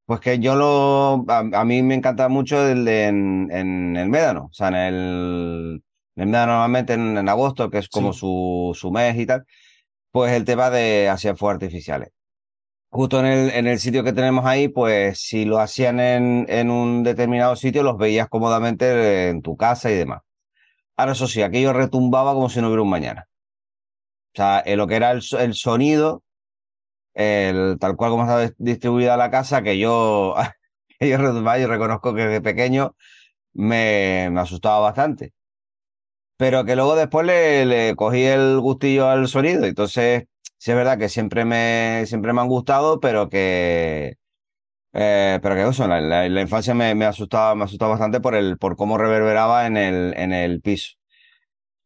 pues 0.07 0.21
que 0.21 0.39
yo 0.39 0.55
lo, 0.55 1.25
a, 1.29 1.65
mí 1.65 1.83
me 1.83 1.95
encanta 1.95 2.29
mucho 2.29 2.69
el 2.69 2.87
en, 2.87 3.51
el 3.97 4.09
Médano, 4.09 4.49
o 4.51 4.53
sea, 4.53 4.69
en 4.69 4.75
el, 4.75 5.83
en 6.17 6.23
el 6.23 6.29
Médano 6.29 6.53
normalmente 6.53 6.93
en, 6.95 7.29
agosto, 7.29 7.71
que 7.71 7.79
es 7.79 7.89
como 7.89 8.13
su, 8.13 8.73
su 8.75 8.91
mes 8.93 9.17
y 9.19 9.27
tal, 9.27 9.45
pues 10.13 10.33
el 10.33 10.45
tema 10.45 10.71
de 10.71 11.09
hacer 11.09 11.37
fuegos 11.37 11.55
artificiales. 11.57 12.11
Justo 12.91 13.21
en 13.21 13.27
el, 13.27 13.51
en 13.51 13.67
el 13.67 13.79
sitio 13.81 14.05
que 14.05 14.13
tenemos 14.13 14.45
ahí, 14.47 14.69
pues 14.69 15.21
si 15.21 15.45
lo 15.47 15.59
hacían 15.61 16.01
en, 16.01 16.47
en 16.49 16.71
un 16.71 17.03
determinado 17.05 17.57
sitio, 17.57 17.83
los 17.83 17.99
veías 17.99 18.29
cómodamente 18.29 19.31
en 19.31 19.43
tu 19.43 19.57
casa 19.57 19.91
y 19.91 19.95
demás. 19.97 20.21
Ahora, 20.97 21.13
eso 21.13 21.27
sí, 21.27 21.43
aquello 21.43 21.73
retumbaba 21.73 22.35
como 22.35 22.51
si 22.51 22.61
no 22.61 22.69
hubiera 22.69 22.83
un 22.83 22.91
mañana. 22.91 23.29
O 24.35 24.37
sea, 24.37 24.63
en 24.65 24.79
lo 24.79 24.87
que 24.87 24.97
era 24.97 25.11
el, 25.13 25.23
sonido, 25.55 26.23
el, 27.15 27.79
tal 27.81 27.97
cual 27.97 28.11
como 28.13 28.23
estaba 28.25 28.51
distribuida 28.59 29.17
la 29.17 29.31
casa, 29.31 29.63
que 29.63 29.79
yo, 29.79 30.35
yo 31.01 31.19
reconozco 31.19 32.15
que 32.15 32.27
de 32.27 32.41
pequeño 32.41 32.97
me, 33.55 34.29
me 34.33 34.41
asustaba 34.41 34.81
bastante. 34.81 35.33
Pero 36.43 36.65
que 36.65 36.75
luego 36.75 36.97
después 36.97 37.25
le, 37.25 37.95
cogí 37.95 38.25
el 38.25 38.59
gustillo 38.59 39.09
al 39.09 39.29
sonido. 39.29 39.65
Entonces, 39.65 40.25
sí 40.59 40.73
es 40.73 40.77
verdad 40.77 40.99
que 40.99 41.09
siempre 41.09 41.45
me, 41.45 42.03
siempre 42.07 42.33
me 42.33 42.41
han 42.41 42.49
gustado, 42.49 42.99
pero 42.99 43.29
que, 43.29 44.17
eh, 44.93 45.39
pero 45.43 45.55
que 45.55 45.69
eso, 45.69 45.87
la, 45.89 46.01
la, 46.01 46.41
infancia 46.41 46.75
me, 46.75 47.05
asustaba, 47.07 47.55
me 47.55 47.65
asustaba 47.65 47.93
bastante 47.93 48.21
por 48.21 48.35
el, 48.35 48.59
por 48.59 48.77
cómo 48.77 48.99
reverberaba 48.99 49.69
en 49.69 49.77
el, 49.77 50.15
en 50.17 50.33
el 50.33 50.61
piso. 50.63 50.95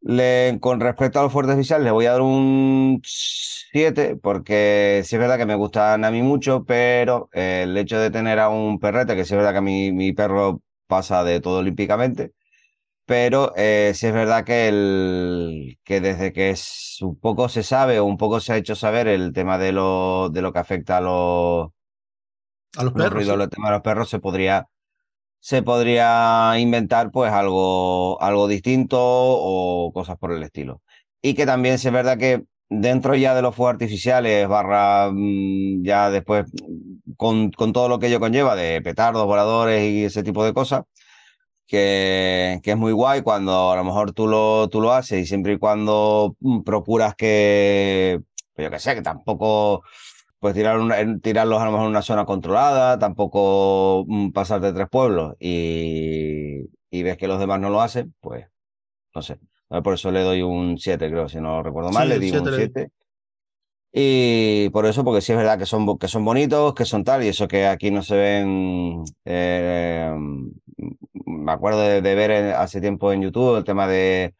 Le, 0.00 0.58
con 0.60 0.80
respecto 0.80 1.20
a 1.20 1.24
los 1.24 1.32
fuertes 1.32 1.56
visuales, 1.58 1.84
le 1.84 1.90
voy 1.90 2.06
a 2.06 2.12
dar 2.12 2.22
un 2.22 3.02
7, 3.04 4.16
porque 4.16 5.02
sí 5.04 5.16
es 5.16 5.20
verdad 5.20 5.38
que 5.38 5.46
me 5.46 5.54
gustan 5.56 6.04
a 6.04 6.10
mí 6.10 6.22
mucho, 6.22 6.64
pero 6.64 7.28
eh, 7.34 7.62
el 7.64 7.76
hecho 7.76 7.98
de 7.98 8.10
tener 8.10 8.38
a 8.38 8.48
un 8.48 8.78
perrete, 8.80 9.16
que 9.16 9.26
sí 9.26 9.34
es 9.34 9.38
verdad 9.38 9.52
que 9.52 9.58
a 9.58 9.60
mi 9.60 10.12
perro 10.14 10.62
pasa 10.86 11.24
de 11.24 11.40
todo 11.40 11.58
olímpicamente, 11.58 12.32
pero 13.06 13.52
eh, 13.56 13.92
sí 13.94 14.08
es 14.08 14.12
verdad 14.12 14.44
que, 14.44 14.68
el, 14.68 15.78
que 15.84 16.00
desde 16.00 16.32
que 16.32 16.50
es, 16.50 16.98
un 17.00 17.18
poco 17.18 17.48
se 17.48 17.62
sabe 17.62 18.00
o 18.00 18.04
un 18.04 18.16
poco 18.18 18.40
se 18.40 18.52
ha 18.52 18.56
hecho 18.56 18.74
saber 18.74 19.06
el 19.06 19.32
tema 19.32 19.58
de 19.58 19.72
lo, 19.72 20.28
de 20.30 20.42
lo 20.42 20.52
que 20.52 20.58
afecta 20.58 20.98
a 20.98 21.00
los 21.00 21.70
a 22.76 22.84
los 22.84 22.92
perros. 22.92 23.28
el 23.28 23.48
tema 23.48 23.68
de 23.68 23.74
los 23.74 23.82
perros 23.82 24.10
se 24.10 24.18
podría, 24.18 24.68
se 25.40 25.62
podría 25.62 26.54
inventar 26.58 27.10
pues 27.12 27.32
algo, 27.32 28.20
algo 28.20 28.48
distinto 28.48 28.98
o 29.00 29.92
cosas 29.92 30.18
por 30.18 30.32
el 30.32 30.42
estilo. 30.42 30.82
Y 31.22 31.34
que 31.34 31.46
también 31.46 31.76
es 31.76 31.92
verdad 31.92 32.18
que 32.18 32.44
dentro 32.68 33.14
ya 33.14 33.34
de 33.34 33.42
los 33.42 33.54
fuegos 33.54 33.74
artificiales, 33.74 34.48
barra 34.48 35.10
mm, 35.12 35.84
ya 35.84 36.10
después 36.10 36.46
con, 37.16 37.50
con, 37.52 37.72
todo 37.72 37.88
lo 37.88 37.98
que 37.98 38.08
ello 38.08 38.20
conlleva 38.20 38.56
de 38.56 38.82
petardos, 38.82 39.26
voladores 39.26 39.82
y 39.90 40.04
ese 40.04 40.22
tipo 40.22 40.44
de 40.44 40.52
cosas, 40.52 40.82
que, 41.66 42.60
que, 42.62 42.70
es 42.72 42.76
muy 42.76 42.92
guay 42.92 43.22
cuando 43.22 43.72
a 43.72 43.76
lo 43.76 43.84
mejor 43.84 44.12
tú 44.12 44.26
lo, 44.26 44.68
tú 44.68 44.80
lo 44.80 44.92
haces 44.92 45.20
y 45.20 45.26
siempre 45.26 45.54
y 45.54 45.58
cuando 45.58 46.36
mm, 46.40 46.62
procuras 46.62 47.14
que, 47.14 48.20
pues 48.54 48.66
yo 48.66 48.70
que 48.70 48.78
sé, 48.78 48.94
que 48.94 49.02
tampoco 49.02 49.82
pues 50.38 50.54
tirar 50.54 50.80
tirarlos 51.22 51.60
a 51.60 51.64
lo 51.64 51.72
mejor 51.72 51.86
en 51.86 51.90
una 51.90 52.02
zona 52.02 52.24
controlada, 52.24 52.98
tampoco 52.98 54.04
mm, 54.06 54.30
pasar 54.30 54.60
de 54.60 54.72
tres 54.72 54.88
pueblos 54.90 55.34
y, 55.40 56.68
y 56.90 57.02
ves 57.02 57.16
que 57.16 57.28
los 57.28 57.40
demás 57.40 57.60
no 57.60 57.70
lo 57.70 57.80
hacen, 57.80 58.14
pues 58.20 58.46
no 59.14 59.22
sé. 59.22 59.38
Por 59.68 59.94
eso 59.94 60.12
le 60.12 60.22
doy 60.22 60.42
un 60.42 60.78
7, 60.78 61.10
creo, 61.10 61.28
si 61.28 61.40
no 61.40 61.62
recuerdo 61.62 61.90
mal, 61.90 62.08
le 62.08 62.20
di 62.20 62.30
un 62.30 62.46
7. 62.46 62.90
Y 63.98 64.68
por 64.70 64.84
eso, 64.84 65.04
porque 65.04 65.22
sí 65.22 65.32
es 65.32 65.38
verdad 65.38 65.58
que 65.58 65.64
son, 65.64 65.98
que 65.98 66.06
son 66.08 66.22
bonitos, 66.22 66.74
que 66.74 66.84
son 66.84 67.02
tal, 67.02 67.24
y 67.24 67.28
eso 67.28 67.48
que 67.48 67.66
aquí 67.66 67.90
no 67.90 68.02
se 68.02 68.14
ven. 68.16 69.04
Eh, 69.24 70.12
me 71.24 71.52
acuerdo 71.52 71.80
de, 71.80 72.00
ver 72.02 72.54
hace 72.54 72.80
tiempo 72.82 73.12
en 73.12 73.22
YouTube 73.22 73.56
el 73.56 73.64
tema 73.64 73.86
de, 73.86 74.34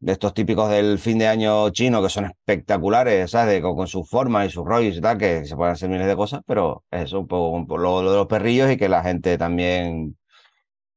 de 0.00 0.12
estos 0.12 0.34
típicos 0.34 0.70
del 0.70 0.98
fin 0.98 1.18
de 1.18 1.28
año 1.28 1.70
chino 1.70 2.02
que 2.02 2.10
son 2.10 2.26
espectaculares, 2.26 3.30
¿sabes? 3.30 3.62
con, 3.62 3.86
sus 3.86 4.08
formas 4.08 4.48
y 4.48 4.50
sus 4.50 4.66
rollos 4.66 4.96
y 4.96 5.00
tal, 5.00 5.18
que 5.18 5.46
se 5.46 5.56
pueden 5.56 5.72
hacer 5.72 5.88
miles 5.88 6.06
de 6.06 6.16
cosas, 6.16 6.42
pero 6.46 6.84
eso, 6.90 7.20
un 7.20 7.28
poco 7.28 7.78
lo, 7.78 8.02
lo 8.02 8.10
de 8.10 8.16
los 8.18 8.26
perrillos 8.26 8.70
y 8.70 8.76
que 8.76 8.88
la 8.90 9.02
gente 9.02 9.38
también 9.38 10.18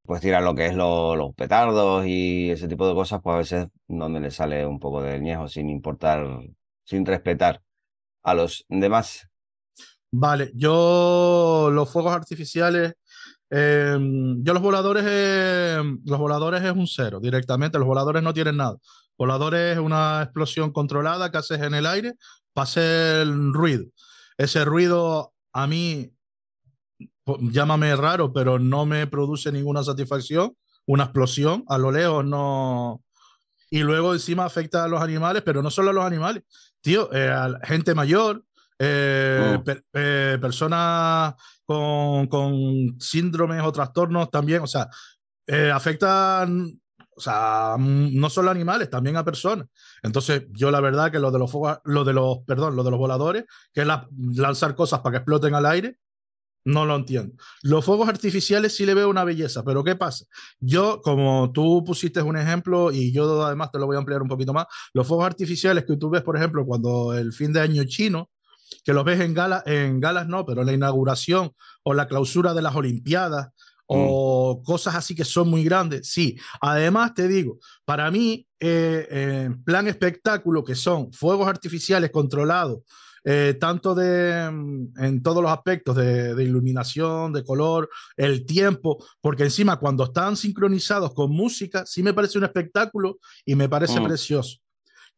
pues 0.04 0.22
tira 0.22 0.42
lo 0.42 0.56
que 0.56 0.68
es 0.68 0.76
los 0.76 1.34
petardos 1.36 2.06
y 2.06 2.52
ese 2.52 2.68
tipo 2.68 2.88
de 2.88 2.96
cosas, 2.96 3.22
pues 3.24 3.34
a 3.34 3.38
veces 3.38 3.68
donde 3.88 4.20
le 4.20 4.32
sale 4.32 4.66
un 4.66 4.80
poco 4.80 5.02
de 5.02 5.20
ñejo 5.22 5.48
sin 5.48 5.70
importar 5.70 6.26
sin 6.84 7.06
respetar 7.06 7.62
a 8.24 8.34
los 8.34 8.66
demás. 8.70 9.28
Vale, 10.12 10.52
yo 10.54 11.70
los 11.72 11.90
fuegos 11.90 12.14
artificiales, 12.14 12.94
em, 13.50 14.44
yo 14.44 14.54
los 14.54 14.62
voladores, 14.62 15.06
em, 15.08 16.02
los 16.06 16.20
voladores 16.20 16.62
es 16.64 16.72
un 16.72 16.88
cero 16.88 17.20
directamente, 17.22 17.80
los 17.80 17.88
voladores 17.88 18.22
no 18.22 18.34
tienen 18.34 18.58
nada. 18.58 18.78
Voladores 19.18 19.78
es 19.78 19.80
una 19.80 20.24
explosión 20.24 20.72
controlada 20.72 21.32
que 21.32 21.38
haces 21.38 21.62
en 21.62 21.74
el 21.76 21.86
aire 21.86 22.16
para 22.54 22.64
hacer 22.64 23.28
ruido. 23.28 23.86
Ese 24.38 24.66
ruido 24.66 25.34
a 25.54 25.68
mí, 25.68 26.12
llámame 27.26 27.96
raro, 27.96 28.34
pero 28.34 28.60
no 28.60 28.86
me 28.86 29.08
produce 29.08 29.52
ninguna 29.52 29.84
satisfacción. 29.84 30.56
Una 30.86 31.04
explosión 31.06 31.64
a 31.68 31.78
lo 31.78 31.92
lejos 31.92 32.26
no, 32.26 33.02
y 33.70 33.80
luego 33.80 34.14
encima 34.14 34.44
afecta 34.44 34.84
a 34.84 34.88
los 34.90 35.02
animales, 35.02 35.44
pero 35.44 35.64
no 35.64 35.72
solo 35.72 35.92
a 35.92 35.94
los 35.94 36.04
animales, 36.04 36.44
tío, 36.82 37.10
eh, 37.14 37.34
gente 37.64 37.96
mayor, 37.96 38.44
eh, 38.78 39.58
oh. 39.58 39.72
eh, 39.94 40.38
personas 40.42 41.36
con, 41.66 42.28
con, 42.28 43.00
síndromes 43.00 43.62
o 43.64 43.72
trastornos 43.72 44.30
también, 44.30 44.62
o 44.62 44.68
sea, 44.68 44.90
afectan, 45.74 46.80
o 47.16 47.22
sea, 47.22 47.76
no 47.78 48.30
solo 48.30 48.50
a 48.50 48.52
animales, 48.52 48.90
también 48.90 49.18
a 49.18 49.26
personas. 49.26 49.68
Entonces, 50.02 50.46
yo 50.52 50.72
la 50.72 50.80
verdad 50.80 51.12
que 51.12 51.20
lo 51.20 51.32
de 51.32 51.40
los 51.40 51.52
lo 51.84 52.04
de 52.04 52.14
los, 52.14 52.40
perdón, 52.46 52.76
lo 52.76 52.84
de 52.84 52.92
los 52.92 53.00
voladores, 53.00 53.46
que 53.74 53.82
es 53.82 53.88
lanzar 54.36 54.76
cosas 54.76 55.02
para 55.02 55.14
que 55.14 55.18
exploten 55.18 55.54
al 55.56 55.66
aire, 55.66 55.98
no 56.66 56.86
lo 56.86 56.96
entiendo. 56.96 57.34
Los 57.64 57.86
fuegos 57.86 58.08
artificiales 58.08 58.76
sí 58.76 58.86
le 58.86 58.94
veo 58.94 59.10
una 59.10 59.24
belleza, 59.24 59.64
pero 59.64 59.84
¿qué 59.84 59.96
pasa? 59.96 60.26
Yo, 60.60 61.02
como 61.02 61.52
tú 61.52 61.84
pusiste 61.84 62.22
un 62.22 62.38
ejemplo 62.38 62.92
y 62.92 63.12
yo 63.12 63.44
además 63.44 63.72
te 63.72 63.80
lo 63.80 63.88
voy 63.88 63.96
a 63.96 64.00
ampliar 64.00 64.22
un 64.22 64.28
poquito 64.28 64.54
más, 64.54 64.68
los 64.94 65.08
fuegos 65.08 65.26
artificiales 65.26 65.86
que 65.86 65.98
tú 65.98 66.10
ves, 66.10 66.22
por 66.22 66.38
ejemplo, 66.38 66.66
cuando 66.66 67.14
el 67.14 67.34
fin 67.34 67.52
de 67.54 67.62
año 67.62 67.84
chino, 67.86 68.30
que 68.84 68.94
los 68.94 69.04
ves 69.04 69.20
en, 69.20 69.34
gala, 69.34 69.64
en 69.66 70.00
galas 70.00 70.28
no, 70.28 70.46
pero 70.46 70.62
en 70.62 70.68
la 70.68 70.74
inauguración 70.74 71.52
o 71.84 71.94
la 71.94 72.08
clausura 72.08 72.54
de 72.54 72.62
las 72.62 72.76
Olimpiadas 72.76 73.50
o 73.86 74.60
mm. 74.60 74.64
cosas 74.64 74.96
así 74.96 75.16
que 75.16 75.26
son 75.26 75.50
muy 75.50 75.64
grandes, 75.64 76.10
sí. 76.10 76.38
Además, 76.62 77.14
te 77.14 77.28
digo, 77.28 77.60
para 77.84 78.10
mí, 78.10 78.48
eh, 78.60 79.08
en 79.10 79.64
plan 79.64 79.88
espectáculo, 79.88 80.64
que 80.64 80.76
son 80.76 81.12
fuegos 81.12 81.48
artificiales 81.48 82.10
controlados, 82.12 82.80
eh, 83.24 83.56
tanto 83.60 83.94
de, 83.94 84.50
mm, 84.52 85.04
en 85.04 85.22
todos 85.22 85.44
los 85.44 85.52
aspectos 85.52 85.96
de, 85.96 86.44
iluminación, 86.44 87.34
de 87.34 87.44
color, 87.44 87.90
el 88.18 88.46
tiempo, 88.46 89.04
porque 89.22 89.44
encima 89.44 89.78
cuando 89.78 90.06
están 90.06 90.36
sincronizados 90.36 91.14
con 91.14 91.32
música, 91.32 91.86
sí 91.86 92.02
me 92.02 92.14
parece 92.14 92.38
un 92.38 92.46
espectáculo 92.46 93.20
y 93.46 93.56
me 93.56 93.70
parece 93.70 94.00
mm. 94.00 94.04
precioso. 94.06 94.58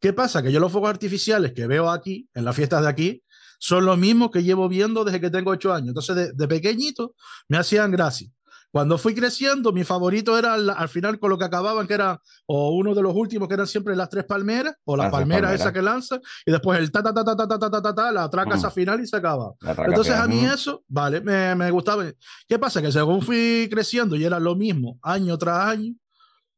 ¿Qué 0.00 0.12
pasa? 0.12 0.42
Que 0.42 0.52
yo 0.52 0.60
los 0.60 0.70
fuegos 0.70 0.90
artificiales 0.90 1.52
que 1.52 1.66
veo 1.66 1.90
aquí, 1.90 2.28
en 2.34 2.44
las 2.44 2.54
fiestas 2.54 2.82
de 2.82 2.88
aquí, 2.88 3.22
son 3.58 3.86
los 3.86 3.96
mismos 3.96 4.30
que 4.30 4.42
llevo 4.42 4.68
viendo 4.68 5.04
desde 5.04 5.20
que 5.20 5.30
tengo 5.30 5.50
ocho 5.50 5.72
años. 5.72 5.88
Entonces, 5.88 6.16
de, 6.16 6.32
de 6.32 6.48
pequeñito 6.48 7.14
me 7.48 7.56
hacían 7.56 7.90
gracia. 7.90 8.28
Cuando 8.74 8.98
fui 8.98 9.14
creciendo, 9.14 9.72
mi 9.72 9.84
favorito 9.84 10.36
era 10.36 10.54
al, 10.54 10.88
final 10.88 11.20
con 11.20 11.30
lo 11.30 11.38
que 11.38 11.44
acababan, 11.44 11.86
que 11.86 11.94
era 11.94 12.20
o 12.46 12.70
uno 12.70 12.92
de 12.92 13.02
los 13.02 13.14
últimos 13.14 13.46
que 13.46 13.54
eran 13.54 13.68
siempre 13.68 13.94
las 13.94 14.10
tres 14.10 14.24
palmeras, 14.24 14.74
o 14.84 14.96
la 14.96 15.12
palmera 15.12 15.54
esa 15.54 15.72
que 15.72 15.80
lanza, 15.80 16.18
y 16.44 16.50
después 16.50 16.80
el 16.80 16.90
ta 16.90 17.00
ta 17.00 17.14
ta 17.14 17.24
ta 17.24 17.36
ta 17.36 17.46
ta 17.46 17.70
ta 17.70 17.82
ta 17.82 17.94
ta, 17.94 18.10
la 18.10 18.28
traca 18.28 18.56
esa 18.56 18.72
final 18.72 19.00
y 19.00 19.06
se 19.06 19.16
acaba. 19.16 19.52
Entonces 19.86 20.16
a 20.16 20.26
mí 20.26 20.44
eso, 20.44 20.82
vale, 20.88 21.20
me, 21.20 21.54
me 21.54 21.70
gustaba. 21.70 22.04
¿Qué 22.48 22.58
pasa? 22.58 22.82
Que 22.82 22.90
según 22.90 23.22
fui 23.22 23.68
creciendo 23.70 24.16
y 24.16 24.24
era 24.24 24.40
lo 24.40 24.56
mismo 24.56 24.98
año 25.02 25.38
tras 25.38 25.68
año, 25.68 25.94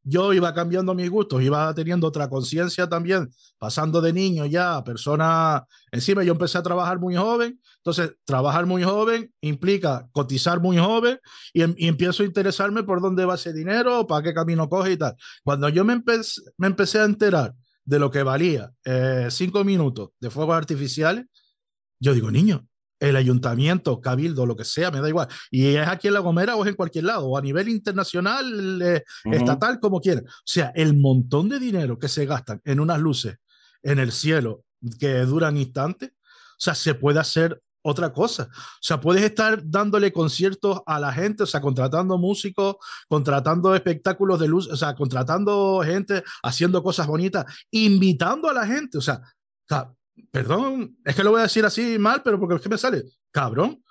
yo 0.09 0.33
iba 0.33 0.55
cambiando 0.55 0.95
mis 0.95 1.11
gustos, 1.11 1.43
iba 1.43 1.75
teniendo 1.75 2.07
otra 2.07 2.29
conciencia 2.29 2.89
también, 2.89 3.29
pasando 3.59 4.01
de 4.01 4.13
niño 4.13 4.47
ya 4.47 4.77
a 4.77 4.85
persona, 4.85 5.67
encima 5.91 6.23
yo 6.23 6.33
empecé 6.33 6.59
a 6.59 6.63
trabajar 6.63 7.01
muy 7.01 7.17
joven, 7.17 7.61
entonces 7.79 8.13
trabajar 8.25 8.67
muy 8.67 8.85
joven 8.85 9.33
implica 9.41 10.09
cotizar 10.13 10.61
muy 10.61 10.79
joven 10.79 11.19
y, 11.53 11.63
em, 11.63 11.75
empiezo 11.79 12.23
a 12.23 12.27
interesarme 12.27 12.85
por 12.85 13.01
dónde 13.01 13.25
va 13.25 13.35
ese 13.35 13.53
dinero, 13.53 14.07
para 14.07 14.23
qué 14.23 14.33
camino 14.33 14.69
coge 14.69 14.93
y 14.93 14.97
tal. 14.97 15.17
Cuando 15.43 15.69
yo 15.69 15.85
me, 15.85 15.95
empecé, 15.95 16.41
me 16.57 16.69
empecé 16.69 17.01
a 17.01 17.05
enterar 17.05 17.55
de 17.85 17.99
lo 17.99 18.11
que 18.11 18.23
valía 18.23 18.73
eh, 18.85 19.27
cinco 19.31 19.65
minutos 19.65 20.11
de 20.21 20.31
fuegos 20.31 20.57
artificiales, 20.57 21.25
yo 21.99 22.15
digo, 22.15 22.31
niño, 22.31 22.65
el 22.99 23.17
ayuntamiento, 23.17 24.01
cabildo, 24.01 24.47
lo 24.47 24.57
que 24.57 24.65
sea, 24.65 24.91
me 24.91 25.01
da 25.01 25.09
igual. 25.09 25.29
Y 25.51 25.75
es 25.75 25.87
aquí 25.87 26.09
en 26.09 26.15
La 26.15 26.21
Gomera 26.21 26.57
o 26.57 26.65
es 26.65 26.71
en 26.71 26.77
cualquier 26.77 27.05
lado, 27.05 27.27
o 27.27 27.39
a 27.39 27.43
nivel 27.43 27.69
internacional, 27.69 28.81
eh, 28.83 29.05
estatal, 29.25 29.79
como 29.81 30.01
quieran. 30.01 30.25
O 30.27 30.31
sea, 30.45 30.73
el 30.75 30.97
montón 30.97 31.49
de 31.49 31.59
dinero 31.59 31.99
que 31.99 32.09
se 32.09 32.27
gastan 32.27 32.61
en 32.65 32.81
unas 32.81 33.01
luces 33.01 33.37
en 33.83 33.99
el 33.99 34.13
cielo 34.13 34.65
que 34.99 35.21
duran 35.21 35.57
instantes, 35.57 36.11
o 36.11 36.59
sea, 36.59 36.75
se 36.75 36.95
puede 36.95 37.21
hacer 37.21 37.63
otra 37.83 38.13
cosa. 38.13 38.49
O 38.53 38.83
sea, 38.83 39.01
puedes 39.01 39.23
estar 39.23 39.61
dándole 39.65 40.13
conciertos 40.13 40.81
a 40.87 40.99
la 40.99 41.13
gente, 41.13 41.45
o 41.45 41.47
sea, 41.47 41.61
contratando 41.61 42.19
músicos, 42.19 42.77
contratando 43.09 43.75
espectáculos 43.75 44.41
de 44.41 44.49
luz, 44.49 44.69
o 44.69 44.77
sea, 44.77 44.95
contratando 44.95 45.83
gente, 45.85 46.25
haciendo 46.43 46.83
cosas 46.83 47.07
bonitas, 47.07 47.45
invitando 47.71 48.51
a 48.51 48.55
la 48.55 48.67
gente, 48.67 48.99
o 48.99 49.01
sea, 49.01 49.21
o 49.23 49.69
sea 49.69 49.93
perdón, 50.31 50.97
es 51.05 51.15
que 51.15 51.25
lo 51.25 51.31
voy 51.31 51.41
a 51.41 51.45
decir 51.45 51.65
así 51.65 51.99
mal, 51.99 52.23
pero 52.23 52.39
porque 52.39 52.57
es 52.57 52.61
que 52.61 52.69
me 52.69 52.79
sale, 52.79 53.05
cabrón, 53.31 53.83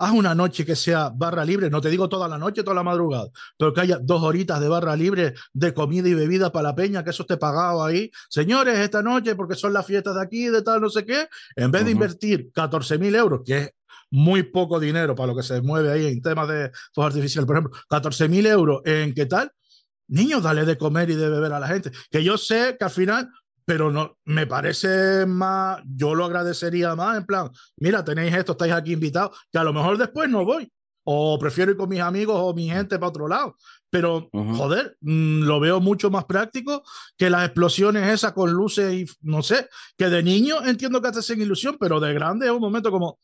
haz 0.00 0.12
una 0.12 0.34
noche 0.34 0.64
que 0.64 0.74
sea 0.74 1.10
barra 1.14 1.44
libre, 1.44 1.68
no 1.68 1.80
te 1.80 1.90
digo 1.90 2.08
toda 2.08 2.26
la 2.26 2.38
noche, 2.38 2.62
toda 2.62 2.74
la 2.74 2.82
madrugada, 2.82 3.28
pero 3.58 3.74
que 3.74 3.82
haya 3.82 3.98
dos 4.00 4.22
horitas 4.22 4.58
de 4.58 4.68
barra 4.68 4.96
libre 4.96 5.34
de 5.52 5.74
comida 5.74 6.08
y 6.08 6.14
bebida 6.14 6.50
para 6.50 6.70
la 6.70 6.74
peña, 6.74 7.04
que 7.04 7.10
eso 7.10 7.24
esté 7.24 7.36
pagado 7.36 7.84
ahí. 7.84 8.10
Señores, 8.30 8.78
esta 8.78 9.02
noche, 9.02 9.34
porque 9.34 9.54
son 9.56 9.74
las 9.74 9.86
fiestas 9.86 10.14
de 10.14 10.22
aquí, 10.22 10.46
de 10.46 10.62
tal, 10.62 10.80
no 10.80 10.88
sé 10.88 11.04
qué, 11.04 11.28
en 11.54 11.70
vez 11.70 11.84
de 11.84 11.90
invertir 11.90 12.50
14 12.52 12.96
mil 12.98 13.14
euros, 13.14 13.42
que 13.44 13.58
es 13.58 13.70
muy 14.10 14.42
poco 14.42 14.80
dinero 14.80 15.14
para 15.14 15.28
lo 15.28 15.36
que 15.36 15.42
se 15.42 15.60
mueve 15.60 15.92
ahí 15.92 16.06
en 16.06 16.22
temas 16.22 16.48
de 16.48 16.70
fuegos 16.94 17.14
artificiales, 17.14 17.46
por 17.46 17.56
ejemplo, 17.56 17.78
14 17.90 18.28
mil 18.28 18.46
euros 18.46 18.80
en 18.86 19.12
qué 19.14 19.26
tal, 19.26 19.52
niños, 20.08 20.42
dale 20.42 20.64
de 20.64 20.76
comer 20.76 21.10
y 21.10 21.14
de 21.14 21.28
beber 21.28 21.52
a 21.52 21.60
la 21.60 21.68
gente. 21.68 21.90
Que 22.10 22.24
yo 22.24 22.36
sé 22.36 22.76
que 22.78 22.84
al 22.84 22.90
final 22.90 23.30
pero 23.70 23.92
no, 23.92 24.18
me 24.24 24.48
parece 24.48 25.26
más, 25.26 25.80
yo 25.86 26.16
lo 26.16 26.24
agradecería 26.24 26.96
más, 26.96 27.16
en 27.18 27.24
plan, 27.24 27.50
mira, 27.76 28.04
tenéis 28.04 28.34
esto, 28.34 28.50
estáis 28.50 28.72
aquí 28.72 28.94
invitados, 28.94 29.38
que 29.52 29.60
a 29.60 29.62
lo 29.62 29.72
mejor 29.72 29.96
después 29.96 30.28
no 30.28 30.44
voy, 30.44 30.68
o 31.04 31.38
prefiero 31.38 31.70
ir 31.70 31.76
con 31.76 31.88
mis 31.88 32.00
amigos 32.00 32.34
o 32.36 32.52
mi 32.52 32.68
gente 32.68 32.98
para 32.98 33.10
otro 33.10 33.28
lado, 33.28 33.54
pero 33.88 34.28
joder, 34.32 34.96
mm, 35.02 35.42
lo 35.42 35.60
veo 35.60 35.80
mucho 35.80 36.10
más 36.10 36.24
práctico 36.24 36.82
que 37.16 37.30
las 37.30 37.44
explosiones 37.44 38.12
esas 38.12 38.32
con 38.32 38.50
luces 38.50 38.92
y 38.92 39.06
no 39.20 39.40
sé, 39.40 39.68
que 39.96 40.08
de 40.08 40.24
niño 40.24 40.64
entiendo 40.64 41.00
que 41.00 41.06
haces 41.06 41.30
en 41.30 41.42
ilusión, 41.42 41.76
pero 41.78 42.00
de 42.00 42.12
grande 42.12 42.46
es 42.46 42.52
un 42.52 42.60
momento 42.60 42.90
como, 42.90 43.20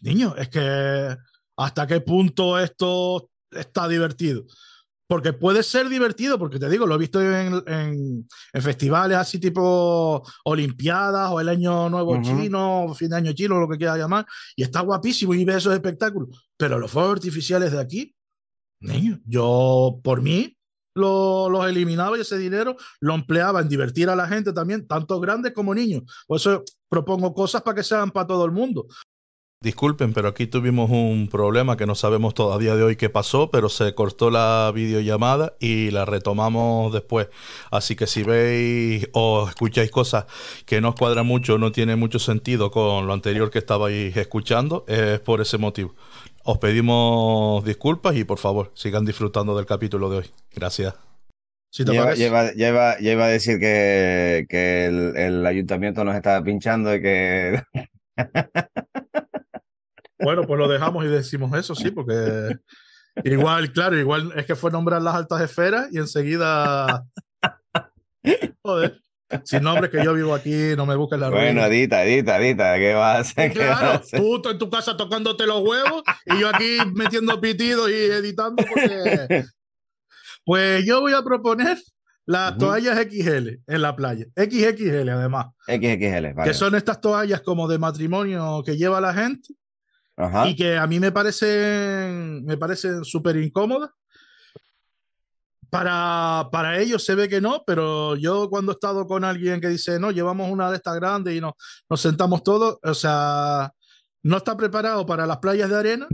niño, 0.00 0.34
es 0.36 0.48
que 0.48 1.16
hasta 1.56 1.86
qué 1.86 2.00
punto 2.00 2.58
esto 2.58 3.30
está 3.52 3.86
divertido 3.86 4.46
porque 5.06 5.32
puede 5.32 5.62
ser 5.62 5.88
divertido, 5.88 6.38
porque 6.38 6.58
te 6.58 6.68
digo, 6.68 6.86
lo 6.86 6.96
he 6.96 6.98
visto 6.98 7.20
en, 7.22 7.62
en, 7.66 8.26
festivales 8.60 9.16
así 9.16 9.38
tipo 9.38 10.22
Olimpiadas 10.44 11.30
o 11.30 11.40
el 11.40 11.48
Año 11.48 11.88
Nuevo 11.88 12.20
Chino, 12.22 12.92
fin 12.94 13.10
de 13.10 13.16
año 13.16 13.32
chino, 13.32 13.60
lo 13.60 13.68
que 13.68 13.78
quiera 13.78 13.96
llamar, 13.96 14.26
y 14.56 14.62
está 14.62 14.80
guapísimo 14.80 15.34
y 15.34 15.44
ve 15.44 15.56
esos 15.56 15.74
espectáculos. 15.74 16.48
Pero 16.56 16.78
los 16.78 16.90
fuegos 16.90 17.12
artificiales 17.12 17.72
de 17.72 17.80
aquí, 17.80 18.14
niño, 18.80 19.20
yo 19.26 20.00
por 20.02 20.22
mí 20.22 20.56
los 20.96 21.68
eliminaba 21.68 22.16
y 22.16 22.22
ese 22.22 22.38
dinero 22.38 22.76
lo 23.00 23.14
empleaba 23.14 23.60
en 23.60 23.68
divertir 23.68 24.08
a 24.08 24.16
la 24.16 24.26
gente 24.26 24.52
también, 24.52 24.86
tanto 24.86 25.20
grandes 25.20 25.52
como 25.52 25.74
niños. 25.74 26.02
Por 26.26 26.38
eso 26.38 26.64
propongo 26.88 27.34
cosas 27.34 27.62
para 27.62 27.76
que 27.76 27.82
sean 27.82 28.10
para 28.10 28.26
todo 28.26 28.44
el 28.44 28.52
mundo. 28.52 28.86
Disculpen, 29.62 30.12
pero 30.12 30.28
aquí 30.28 30.46
tuvimos 30.46 30.90
un 30.90 31.28
problema 31.28 31.78
que 31.78 31.86
no 31.86 31.94
sabemos 31.94 32.34
todavía 32.34 32.76
de 32.76 32.82
hoy 32.82 32.96
qué 32.96 33.08
pasó, 33.08 33.50
pero 33.50 33.70
se 33.70 33.94
cortó 33.94 34.30
la 34.30 34.70
videollamada 34.74 35.54
y 35.58 35.90
la 35.90 36.04
retomamos 36.04 36.92
después. 36.92 37.28
Así 37.70 37.96
que 37.96 38.06
si 38.06 38.22
veis 38.22 39.08
o 39.12 39.48
escucháis 39.48 39.90
cosas 39.90 40.26
que 40.66 40.82
no 40.82 40.90
os 40.90 40.94
cuadran 40.94 41.26
mucho, 41.26 41.56
no 41.56 41.72
tiene 41.72 41.96
mucho 41.96 42.18
sentido 42.18 42.70
con 42.70 43.06
lo 43.06 43.14
anterior 43.14 43.50
que 43.50 43.58
estabais 43.58 44.14
escuchando, 44.14 44.84
es 44.88 45.20
por 45.20 45.40
ese 45.40 45.56
motivo. 45.56 45.94
Os 46.44 46.58
pedimos 46.58 47.64
disculpas 47.64 48.14
y 48.14 48.24
por 48.24 48.38
favor 48.38 48.72
sigan 48.74 49.06
disfrutando 49.06 49.56
del 49.56 49.64
capítulo 49.64 50.10
de 50.10 50.18
hoy. 50.18 50.30
Gracias. 50.54 50.94
ya, 51.72 51.92
iba, 52.14 53.24
a 53.24 53.28
decir 53.28 53.58
que, 53.58 54.46
el, 54.50 55.16
el 55.16 55.46
ayuntamiento 55.46 56.04
nos 56.04 56.14
estaba 56.14 56.44
pinchando 56.44 56.94
y 56.94 57.00
que... 57.00 57.62
Bueno, 60.18 60.42
pues 60.46 60.58
lo 60.58 60.68
dejamos 60.68 61.04
y 61.04 61.08
decimos 61.08 61.56
eso, 61.58 61.74
sí, 61.74 61.90
porque 61.90 62.56
igual, 63.24 63.72
claro, 63.72 63.98
igual 63.98 64.32
es 64.36 64.46
que 64.46 64.56
fue 64.56 64.70
nombrar 64.70 65.02
las 65.02 65.14
altas 65.14 65.40
esferas 65.42 65.88
y 65.92 65.98
enseguida. 65.98 67.04
Joder. 68.62 69.00
Sin 69.42 69.64
nombre 69.64 69.90
que 69.90 70.04
yo 70.04 70.14
vivo 70.14 70.34
aquí, 70.34 70.76
no 70.76 70.86
me 70.86 70.94
busques 70.94 71.18
la 71.18 71.28
ruina. 71.28 71.44
Bueno, 71.44 71.64
Edita, 71.66 72.04
Edita, 72.04 72.38
Edita, 72.38 72.76
¿qué 72.76 72.94
vas 72.94 73.16
a 73.16 73.20
hacer? 73.20 73.52
Claro, 73.52 74.00
tú 74.12 74.48
en 74.48 74.58
tu 74.58 74.70
casa 74.70 74.96
tocándote 74.96 75.46
los 75.46 75.62
huevos 75.62 76.02
y 76.26 76.38
yo 76.38 76.48
aquí 76.48 76.78
metiendo 76.94 77.40
pitidos 77.40 77.90
y 77.90 77.94
editando 77.94 78.62
porque... 78.64 79.44
Pues 80.44 80.84
yo 80.86 81.00
voy 81.00 81.12
a 81.12 81.24
proponer 81.24 81.76
las 82.24 82.56
toallas 82.56 82.96
XL 83.00 83.48
en 83.66 83.82
la 83.82 83.96
playa. 83.96 84.26
XXL 84.36 85.08
además. 85.08 85.46
XXL, 85.66 86.34
vale. 86.34 86.44
Que 86.44 86.54
son 86.54 86.76
estas 86.76 87.00
toallas 87.00 87.40
como 87.40 87.66
de 87.66 87.80
matrimonio 87.80 88.62
que 88.64 88.76
lleva 88.76 89.00
la 89.00 89.12
gente 89.12 89.54
y 90.46 90.56
que 90.56 90.78
a 90.78 90.86
mí 90.86 90.98
me 90.98 91.12
parecen 91.12 92.44
me 92.44 92.56
parecen 92.56 93.04
súper 93.04 93.36
incómodas. 93.36 93.90
Para, 95.68 96.48
para 96.52 96.78
ellos 96.78 97.04
se 97.04 97.14
ve 97.14 97.28
que 97.28 97.40
no, 97.40 97.62
pero 97.66 98.14
yo 98.16 98.48
cuando 98.48 98.72
he 98.72 98.74
estado 98.74 99.06
con 99.06 99.24
alguien 99.24 99.60
que 99.60 99.68
dice, 99.68 99.98
no, 99.98 100.12
llevamos 100.12 100.50
una 100.50 100.70
de 100.70 100.76
estas 100.76 100.94
grandes 100.94 101.34
y 101.34 101.40
nos, 101.40 101.54
nos 101.90 102.00
sentamos 102.00 102.44
todos, 102.44 102.78
o 102.82 102.94
sea, 102.94 103.72
no 104.22 104.36
está 104.36 104.56
preparado 104.56 105.04
para 105.04 105.26
las 105.26 105.38
playas 105.38 105.68
de 105.68 105.76
arena 105.76 106.08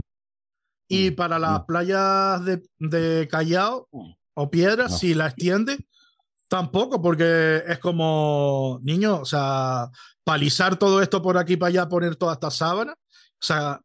y 0.87 1.11
mm, 1.11 1.15
para 1.15 1.39
las 1.39 1.61
mm. 1.61 1.65
playas 1.65 2.45
de, 2.45 2.63
de 2.79 3.27
Callao 3.29 3.87
o 4.33 4.49
piedras, 4.49 4.99
si 4.99 5.13
la 5.13 5.27
extiende, 5.27 5.77
tampoco, 6.47 7.01
porque 7.01 7.63
es 7.67 7.79
como, 7.79 8.79
niño, 8.83 9.21
o 9.21 9.25
sea, 9.25 9.89
palizar 10.23 10.77
todo 10.77 11.01
esto 11.01 11.21
por 11.21 11.37
aquí 11.37 11.57
para 11.57 11.69
allá, 11.69 11.89
poner 11.89 12.15
toda 12.15 12.33
esta 12.33 12.51
sábana. 12.51 12.93
O 12.93 13.45
sea, 13.45 13.81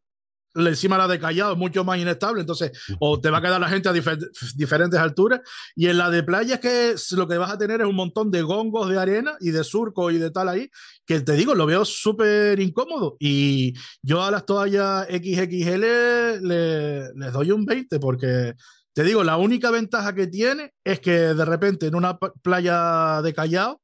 encima 0.55 0.97
la 0.97 1.07
de 1.07 1.19
Callao 1.19 1.53
es 1.53 1.57
mucho 1.57 1.83
más 1.83 1.99
inestable, 1.99 2.41
entonces 2.41 2.71
o 2.99 3.19
te 3.19 3.29
va 3.29 3.37
a 3.37 3.41
quedar 3.41 3.61
la 3.61 3.69
gente 3.69 3.89
a 3.89 3.93
diferentes 3.93 4.99
alturas. 4.99 5.41
Y 5.75 5.87
en 5.87 5.97
la 5.97 6.09
de 6.09 6.23
playa 6.23 6.55
es 6.55 6.59
que 6.59 7.15
lo 7.15 7.27
que 7.27 7.37
vas 7.37 7.51
a 7.51 7.57
tener 7.57 7.81
es 7.81 7.87
un 7.87 7.95
montón 7.95 8.31
de 8.31 8.41
gongos 8.41 8.89
de 8.89 8.99
arena 8.99 9.37
y 9.39 9.51
de 9.51 9.63
surco 9.63 10.11
y 10.11 10.17
de 10.17 10.31
tal 10.31 10.49
ahí, 10.49 10.69
que 11.05 11.19
te 11.21 11.33
digo, 11.33 11.55
lo 11.55 11.65
veo 11.65 11.85
súper 11.85 12.59
incómodo. 12.59 13.17
Y 13.19 13.73
yo 14.01 14.23
a 14.23 14.31
las 14.31 14.45
toallas 14.45 15.07
XXL 15.07 16.41
le, 16.41 17.13
les 17.13 17.33
doy 17.33 17.51
un 17.51 17.65
20 17.65 17.99
porque 17.99 18.53
te 18.93 19.03
digo, 19.03 19.23
la 19.23 19.37
única 19.37 19.71
ventaja 19.71 20.13
que 20.13 20.27
tiene 20.27 20.73
es 20.83 20.99
que 20.99 21.11
de 21.11 21.45
repente 21.45 21.87
en 21.87 21.95
una 21.95 22.17
playa 22.17 23.21
de 23.21 23.33
Callao 23.33 23.81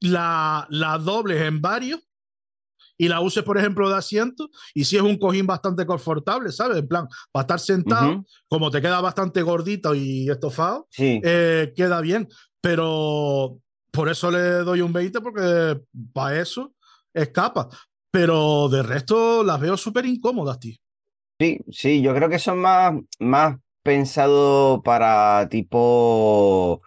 la, 0.00 0.66
la 0.70 0.98
dobles 0.98 1.42
en 1.42 1.60
varios 1.60 2.00
y 2.96 3.08
la 3.08 3.20
uses, 3.20 3.42
por 3.42 3.58
ejemplo, 3.58 3.88
de 3.88 3.96
asiento, 3.96 4.48
y 4.74 4.84
si 4.84 4.96
es 4.96 5.02
un 5.02 5.18
cojín 5.18 5.46
bastante 5.46 5.86
confortable, 5.86 6.52
¿sabes? 6.52 6.78
En 6.78 6.88
plan, 6.88 7.08
para 7.30 7.42
estar 7.42 7.60
sentado, 7.60 8.24
como 8.48 8.70
te 8.70 8.80
queda 8.80 9.00
bastante 9.00 9.42
gordito 9.42 9.94
y 9.94 10.30
estofado, 10.30 10.88
eh, 10.98 11.72
queda 11.74 12.00
bien. 12.00 12.28
Pero 12.60 13.58
por 13.90 14.08
eso 14.08 14.30
le 14.30 14.40
doy 14.40 14.80
un 14.80 14.92
20, 14.92 15.20
porque 15.20 15.80
para 16.12 16.40
eso 16.40 16.74
escapa. 17.12 17.68
Pero 18.10 18.68
de 18.68 18.82
resto 18.82 19.42
las 19.42 19.58
veo 19.58 19.76
súper 19.76 20.06
incómodas, 20.06 20.58
tío. 20.60 20.76
Sí, 21.40 21.58
sí, 21.70 22.02
yo 22.02 22.14
creo 22.14 22.28
que 22.28 22.38
son 22.38 22.58
más, 22.58 22.94
más 23.18 23.56
pensado 23.82 24.82
para 24.82 25.48
tipo 25.48 26.80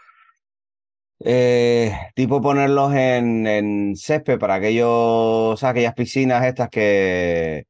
eh, 1.19 1.93
tipo 2.15 2.41
ponerlos 2.41 2.93
en, 2.93 3.47
en 3.47 3.95
césped 3.95 4.39
para 4.39 4.55
aquellos, 4.55 4.87
o 4.89 5.57
sea, 5.57 5.69
aquellas 5.69 5.93
piscinas 5.93 6.45
estas 6.45 6.69
que, 6.69 7.65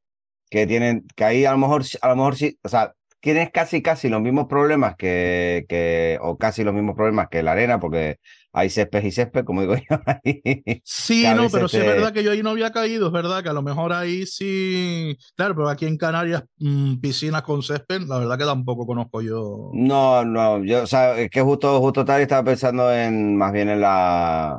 que 0.50 0.66
tienen, 0.66 1.06
que 1.14 1.24
ahí 1.24 1.44
a 1.44 1.52
lo 1.52 1.58
mejor, 1.58 1.82
a 2.00 2.08
lo 2.08 2.16
mejor 2.16 2.36
sí, 2.36 2.58
o 2.62 2.68
sea, 2.68 2.94
tienes 3.20 3.50
casi 3.50 3.82
casi 3.82 4.08
los 4.08 4.20
mismos 4.20 4.46
problemas 4.46 4.96
que, 4.96 5.64
que, 5.68 6.18
o 6.20 6.38
casi 6.38 6.64
los 6.64 6.74
mismos 6.74 6.96
problemas 6.96 7.28
que 7.28 7.42
la 7.42 7.52
arena, 7.52 7.80
porque 7.80 8.18
hay 8.56 8.70
césped 8.70 9.04
y 9.04 9.12
césped, 9.12 9.44
como 9.44 9.60
digo 9.60 9.74
yo. 9.90 9.98
sí, 10.82 11.26
no, 11.36 11.50
pero 11.50 11.68
sí 11.68 11.76
es 11.76 11.84
verdad 11.84 12.10
que 12.10 12.24
yo 12.24 12.30
ahí 12.30 12.42
no 12.42 12.50
había 12.50 12.72
caído, 12.72 13.08
es 13.08 13.12
verdad 13.12 13.42
que 13.42 13.50
a 13.50 13.52
lo 13.52 13.60
mejor 13.60 13.92
ahí 13.92 14.24
sí. 14.24 15.14
Claro, 15.36 15.54
pero 15.54 15.68
aquí 15.68 15.84
en 15.84 15.98
Canarias, 15.98 16.42
mm, 16.56 16.96
piscinas 16.96 17.42
con 17.42 17.62
césped, 17.62 18.00
la 18.08 18.18
verdad 18.18 18.38
que 18.38 18.44
tampoco 18.46 18.86
conozco 18.86 19.20
yo. 19.20 19.70
No, 19.74 20.24
no, 20.24 20.64
yo, 20.64 20.84
o 20.84 20.86
sea, 20.86 21.18
es 21.18 21.28
que 21.28 21.42
justo, 21.42 21.78
justo 21.80 22.02
tal 22.06 22.22
estaba 22.22 22.44
pensando 22.44 22.90
en 22.90 23.36
más 23.36 23.52
bien 23.52 23.68
en 23.68 23.82
la 23.82 24.58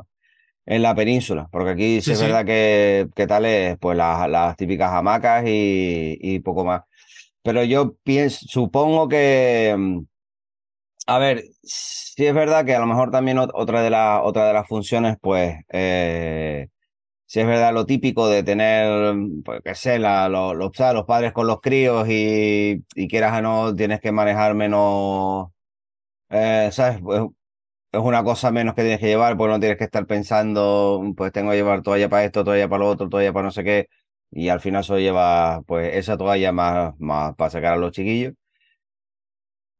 en 0.64 0.82
la 0.82 0.94
península, 0.94 1.48
porque 1.50 1.70
aquí 1.70 2.00
sí, 2.00 2.12
es 2.12 2.20
verdad 2.20 2.44
que, 2.44 3.08
que 3.16 3.26
tal 3.26 3.46
es, 3.46 3.76
pues 3.78 3.96
las, 3.96 4.30
las 4.30 4.56
típicas 4.56 4.92
hamacas 4.92 5.44
y, 5.44 6.18
y 6.20 6.38
poco 6.38 6.64
más. 6.64 6.82
Pero 7.42 7.64
yo 7.64 7.96
pienso, 8.04 8.46
supongo 8.46 9.08
que 9.08 9.74
mm, 9.76 10.00
a 11.08 11.18
ver, 11.18 11.44
sí 11.62 12.26
es 12.26 12.34
verdad 12.34 12.66
que 12.66 12.74
a 12.74 12.80
lo 12.80 12.86
mejor 12.86 13.10
también 13.10 13.38
otra 13.38 13.82
de, 13.82 13.90
las 13.90 14.20
otra 14.22 14.46
de 14.48 14.52
las 14.52 14.68
funciones, 14.68 15.16
pues, 15.22 15.56
eh, 15.70 16.68
sí 17.26 17.40
es 17.40 17.46
verdad 17.46 17.72
lo 17.74 17.86
típico 17.86 18.28
de 18.28 18.42
tener, 18.44 19.16
pues, 19.44 19.60
qué 19.64 19.74
sé, 19.74 19.98
la, 19.98 20.28
los, 20.28 20.72
padres 21.06 21.32
con 21.32 21.46
los 21.46 21.60
críos 21.62 22.06
y, 22.10 22.84
quieras 23.08 23.38
o 23.38 23.42
no, 23.42 23.76
tienes 23.76 24.00
que 24.00 24.12
manejar 24.12 24.54
menos, 24.54 25.48
eh, 26.30 26.70
¿sabes? 26.72 27.00
Pues, 27.02 27.22
es 27.92 28.00
una 28.00 28.24
cosa 28.24 28.50
menos 28.52 28.74
que 28.74 28.82
tienes 28.82 29.00
que 29.00 29.08
llevar, 29.08 29.36
porque 29.38 29.52
no 29.54 29.60
tienes 29.60 29.78
que 29.78 29.84
estar 29.84 30.06
pensando, 30.06 31.02
pues 31.16 31.32
tengo 31.32 31.50
que 31.52 31.56
llevar 31.58 31.82
toalla 31.82 32.08
para 32.10 32.24
esto, 32.24 32.44
toalla 32.44 32.68
para 32.68 32.80
lo 32.84 32.90
otro, 32.90 33.08
toalla 33.08 33.32
para 33.32 33.44
no 33.46 33.50
sé 33.52 33.64
qué, 33.64 33.88
y 34.30 34.50
al 34.50 34.60
final 34.60 34.84
solo 34.84 35.00
lleva, 35.00 35.62
pues, 35.66 35.96
esa 35.96 36.18
toalla 36.18 36.52
más, 36.52 36.94
más 36.98 37.34
para 37.36 37.50
sacar 37.50 37.74
a 37.74 37.76
los 37.76 37.92
chiquillos 37.92 38.34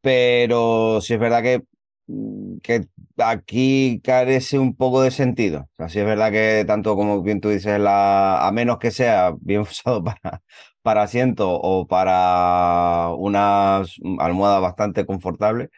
pero 0.01 1.01
sí 1.01 1.15
es 1.15 1.21
verdad 1.21 1.43
que, 1.43 1.63
mm, 2.07 2.59
que 2.63 2.87
aquí 3.19 4.01
carece 4.03 4.59
un 4.59 4.75
poco 4.77 5.03
de 5.03 5.11
sentido. 5.11 5.69
O 5.79 5.85
es 5.85 5.95
verdad 5.95 6.31
que 6.33 6.65
tanto 6.67 6.97
como 6.97 7.23
bien 7.23 7.41
tú 7.41 7.49
dices, 7.51 7.79
la, 7.81 8.47
a 8.47 8.53
menos 8.53 8.79
que 8.79 8.91
sea 8.91 9.35
bien 9.41 9.61
usado 9.63 10.03
para, 10.05 10.43
para 10.83 11.03
asiento 11.03 11.51
o 11.53 11.87
para 11.87 13.11
una 13.17 13.83
almohada 14.19 14.61
bastante 14.61 15.07
confortable, 15.07 15.71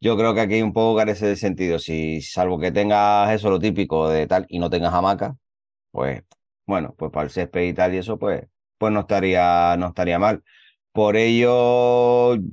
yo 0.00 0.16
creo 0.16 0.34
que 0.34 0.40
aquí 0.40 0.62
un 0.62 0.72
poco 0.72 0.96
carece 0.98 1.26
de 1.26 1.36
sentido. 1.36 1.78
Si 1.78 2.20
salvo 2.22 2.58
que 2.58 2.72
tengas 2.72 3.32
eso, 3.32 3.50
lo 3.50 3.58
típico 3.58 4.08
de 4.08 4.26
tal, 4.26 4.46
y 4.48 4.58
no 4.58 4.70
tengas 4.70 4.94
hamaca, 4.94 5.36
pues 5.92 6.22
bueno, 6.66 6.94
pues 6.98 7.12
para 7.12 7.24
el 7.26 7.30
césped 7.32 7.62
y 7.68 7.74
tal 7.74 7.94
y 7.94 7.98
eso, 7.98 8.18
pues, 8.18 8.44
pues 8.78 8.92
no 8.92 9.00
estaría, 9.00 9.76
no 9.78 9.88
estaría 9.88 10.18
mal. 10.18 10.44
Por 10.92 11.16
ello, 11.16 12.36
Mm, 12.36 12.50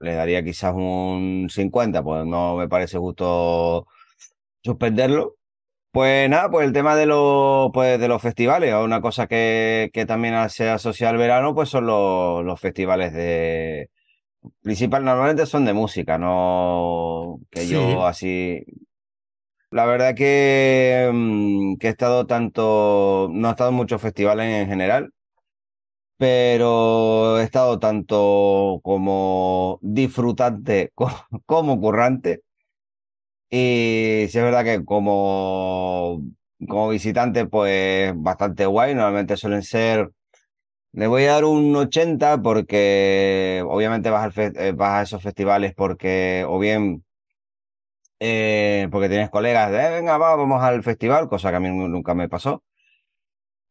le 0.00 0.14
daría 0.14 0.44
quizás 0.44 0.74
un 0.74 1.48
50, 1.50 2.02
pues 2.02 2.26
no 2.26 2.56
me 2.56 2.68
parece 2.68 2.98
justo 2.98 3.86
suspenderlo. 4.62 5.36
Pues 5.92 6.28
nada, 6.28 6.50
pues 6.50 6.66
el 6.66 6.74
tema 6.74 6.94
de 6.96 7.06
los, 7.06 7.70
pues 7.72 7.98
de 7.98 8.08
los 8.08 8.20
festivales, 8.22 8.74
una 8.74 9.00
cosa 9.00 9.26
que, 9.26 9.90
que 9.94 10.06
también 10.06 10.34
se 10.50 10.68
asocia 10.68 11.08
al 11.10 11.16
verano, 11.16 11.54
pues 11.54 11.70
son 11.70 11.86
los, 11.86 12.44
los 12.44 12.60
festivales 12.60 13.12
de... 13.14 13.90
Principal, 14.62 15.04
normalmente 15.04 15.46
son 15.46 15.64
de 15.64 15.72
música, 15.72 16.18
no 16.18 17.40
que 17.50 17.66
yo 17.68 18.06
así... 18.06 18.64
La 19.70 19.84
verdad 19.86 20.14
que, 20.14 21.10
mm, 21.12 21.76
que 21.78 21.88
he 21.88 21.90
estado 21.90 22.26
tanto, 22.26 23.28
no 23.32 23.48
he 23.48 23.50
estado 23.50 23.70
en 23.70 23.76
muchos 23.76 24.00
festivales 24.00 24.46
en 24.46 24.68
general, 24.68 25.12
pero 26.18 27.38
he 27.38 27.44
estado 27.44 27.78
tanto 27.78 28.80
como 28.82 29.78
disfrutante 29.82 30.92
como 31.46 31.80
currante. 31.80 32.42
Y 33.50 34.26
si 34.28 34.38
es 34.38 34.44
verdad 34.44 34.64
que 34.64 34.84
como, 34.84 36.22
como 36.68 36.88
visitante, 36.90 37.46
pues 37.46 38.12
bastante 38.16 38.66
guay. 38.66 38.94
Normalmente 38.94 39.36
suelen 39.36 39.62
ser. 39.62 40.10
Le 40.92 41.06
voy 41.08 41.24
a 41.24 41.34
dar 41.34 41.44
un 41.46 41.76
80 41.76 42.42
porque 42.42 43.62
obviamente 43.68 44.10
vas, 44.10 44.36
al 44.38 44.56
eh, 44.56 44.72
vas 44.72 44.92
a 44.94 45.02
esos 45.02 45.22
festivales 45.22 45.74
porque, 45.76 46.44
o 46.48 46.58
bien 46.58 47.04
eh, 48.20 48.88
porque 48.90 49.08
tienes 49.08 49.30
colegas 49.30 49.70
de, 49.70 49.90
venga, 49.90 50.16
va, 50.18 50.34
vamos 50.36 50.62
al 50.62 50.82
festival, 50.82 51.28
cosa 51.28 51.50
que 51.50 51.56
a 51.56 51.60
mí 51.60 51.68
nunca 51.68 52.14
me 52.14 52.28
pasó. 52.28 52.62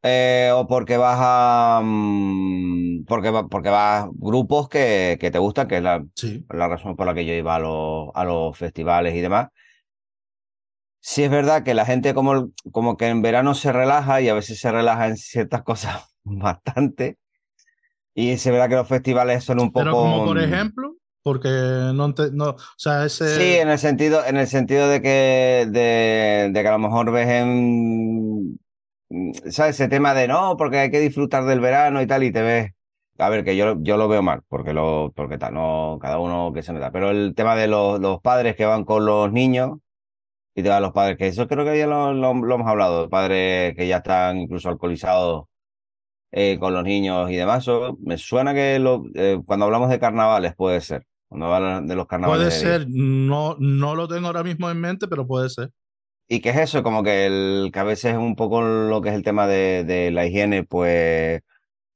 Eh, 0.08 0.52
o 0.54 0.68
porque 0.68 0.98
vas 0.98 1.18
a. 1.20 1.82
mm, 1.84 3.06
porque, 3.08 3.32
porque 3.50 3.70
vas 3.70 4.08
grupos 4.13 4.70
que, 4.70 5.18
que 5.20 5.32
te 5.32 5.39
gustan, 5.39 5.68
que 5.68 5.78
es 5.78 5.84
la, 5.84 6.06
Sí. 6.15 6.46
la 6.50 6.68
razón 6.68 6.96
por 6.96 7.08
la 7.08 7.13
que 7.15 7.26
yo 7.26 7.34
iba 7.34 7.56
a 7.56 7.60
los, 7.60 8.10
a 8.13 8.24
los 8.26 8.58
festivales 8.58 9.15
y 9.15 9.22
demás. 9.22 9.50
Sí 11.00 11.24
es 11.24 11.30
verdad 11.30 11.63
que 11.63 11.74
la 11.76 11.86
gente 11.86 12.13
como, 12.13 12.52
como 12.72 12.98
que 12.98 13.08
en 13.08 13.22
verano 13.22 13.54
se 13.54 13.72
relaja 13.72 14.22
y 14.22 14.30
a 14.30 14.34
veces 14.34 14.60
se 14.60 14.72
relaja 14.72 15.08
en 15.08 15.18
ciertas 15.18 15.63
cosas 15.63 16.04
bastante. 16.24 17.18
Y 18.15 18.32
es 18.32 18.46
verdad 18.46 18.70
que 18.70 18.76
los 18.76 18.88
festivales 18.88 19.44
son 19.44 19.60
un 19.60 19.72
Pero 19.74 19.91
poco... 19.91 20.04
como 20.04 20.26
por 20.26 20.38
mm, 20.39 20.41
ejemplo, 20.41 20.96
porque 21.22 21.50
no, 21.94 22.13
te- 22.13 22.32
no 22.32 22.52
o 22.52 22.58
sea, 22.78 23.06
ese... 23.06 23.26
Sí, 23.26 23.41
en 23.56 23.70
el 23.70 23.80
sentido, 23.80 24.26
en 24.26 24.38
el 24.38 24.48
sentido 24.48 24.88
de 24.88 25.02
que, 25.02 25.68
de, 25.70 26.50
de 26.52 26.62
que 26.62 26.68
a 26.68 26.72
lo 26.72 26.80
mejor 26.80 27.12
ves 27.12 27.28
en, 27.28 28.60
¿sabes? 29.50 29.76
Ese 29.80 29.88
tema 29.88 30.13
de 30.13 30.28
no, 30.28 30.56
porque 30.58 30.80
hay 30.80 30.91
que 30.91 31.00
disfrutar 31.00 31.46
del 31.46 31.60
verano 31.60 32.02
y 32.02 32.08
tal, 32.08 32.24
y 32.24 32.32
te 32.32 32.41
ves. 32.41 32.72
A 33.18 33.30
ver, 33.30 33.46
que 33.46 33.56
yo, 33.56 33.76
yo 33.82 33.96
lo 33.98 34.08
veo 34.10 34.22
mal, 34.22 34.41
porque 34.50 34.74
lo, 34.74 35.12
porque 35.15 35.38
tal, 35.38 35.54
no, 35.54 35.98
cada 36.02 36.20
uno 36.20 36.52
que 36.54 36.63
se 36.63 36.74
meta. 36.74 36.91
Pero 36.91 37.12
el 37.12 37.34
tema 37.36 37.56
de 37.56 37.68
los, 37.68 38.00
los 38.02 38.20
padres 38.22 38.56
que 38.56 38.65
van 38.65 38.84
con 38.84 39.06
los 39.06 39.32
niños, 39.32 39.78
y 40.56 40.63
te 40.63 40.70
van 40.70 40.82
los 40.84 40.94
padres, 40.94 41.18
que 41.18 41.28
eso 41.28 41.48
creo 41.48 41.65
que 41.65 41.78
ya 41.80 41.88
lo, 41.88 42.13
lo- 42.13 42.34
lo 42.34 42.56
hemos 42.56 42.68
hablado, 42.68 43.10
padres 43.10 43.76
que 43.76 43.88
ya 43.88 43.98
están 43.98 44.38
incluso 44.38 44.70
alcoholizados 44.70 45.46
eh, 46.32 46.58
con 46.60 46.74
los 46.74 46.84
niños 46.84 47.30
y 47.32 47.36
demás. 47.36 47.63
Eso 47.63 47.98
me 48.02 48.18
suena 48.18 48.54
que 48.54 48.80
lo, 48.80 49.04
eh, 49.15 49.39
cuando 49.46 49.65
hablamos 49.65 49.89
de 49.89 50.00
carnavales 50.00 50.54
puede 50.56 50.82
ser. 50.82 51.06
Cuando 51.28 51.54
hablan 51.54 51.88
de 51.88 51.96
los 51.96 52.08
carnavales. 52.08 52.60
Puede 52.60 52.60
de- 52.72 52.80
ser, 52.80 52.88
no, 52.89 53.56
no 53.60 53.96
lo 53.96 54.08
tengo 54.08 54.28
ahora 54.28 54.44
mismo 54.44 54.70
en 54.70 54.80
mente, 54.80 55.08
pero 55.08 55.26
puede 55.28 55.50
ser. 55.50 55.72
¿Y 56.28 56.42
qué 56.42 56.50
es 56.50 56.58
eso? 56.58 56.84
Como 56.84 57.04
que, 57.04 57.26
el, 57.28 57.70
que 57.72 57.80
a 57.80 57.84
veces 57.84 58.14
es 58.14 58.18
un 58.18 58.36
poco 58.36 58.62
lo 58.62 59.02
que 59.02 59.10
es 59.10 59.16
el 59.16 59.24
tema 59.24 59.48
de, 59.48 59.84
de 59.84 60.12
la 60.12 60.26
higiene, 60.26 60.64
pues 60.64 61.42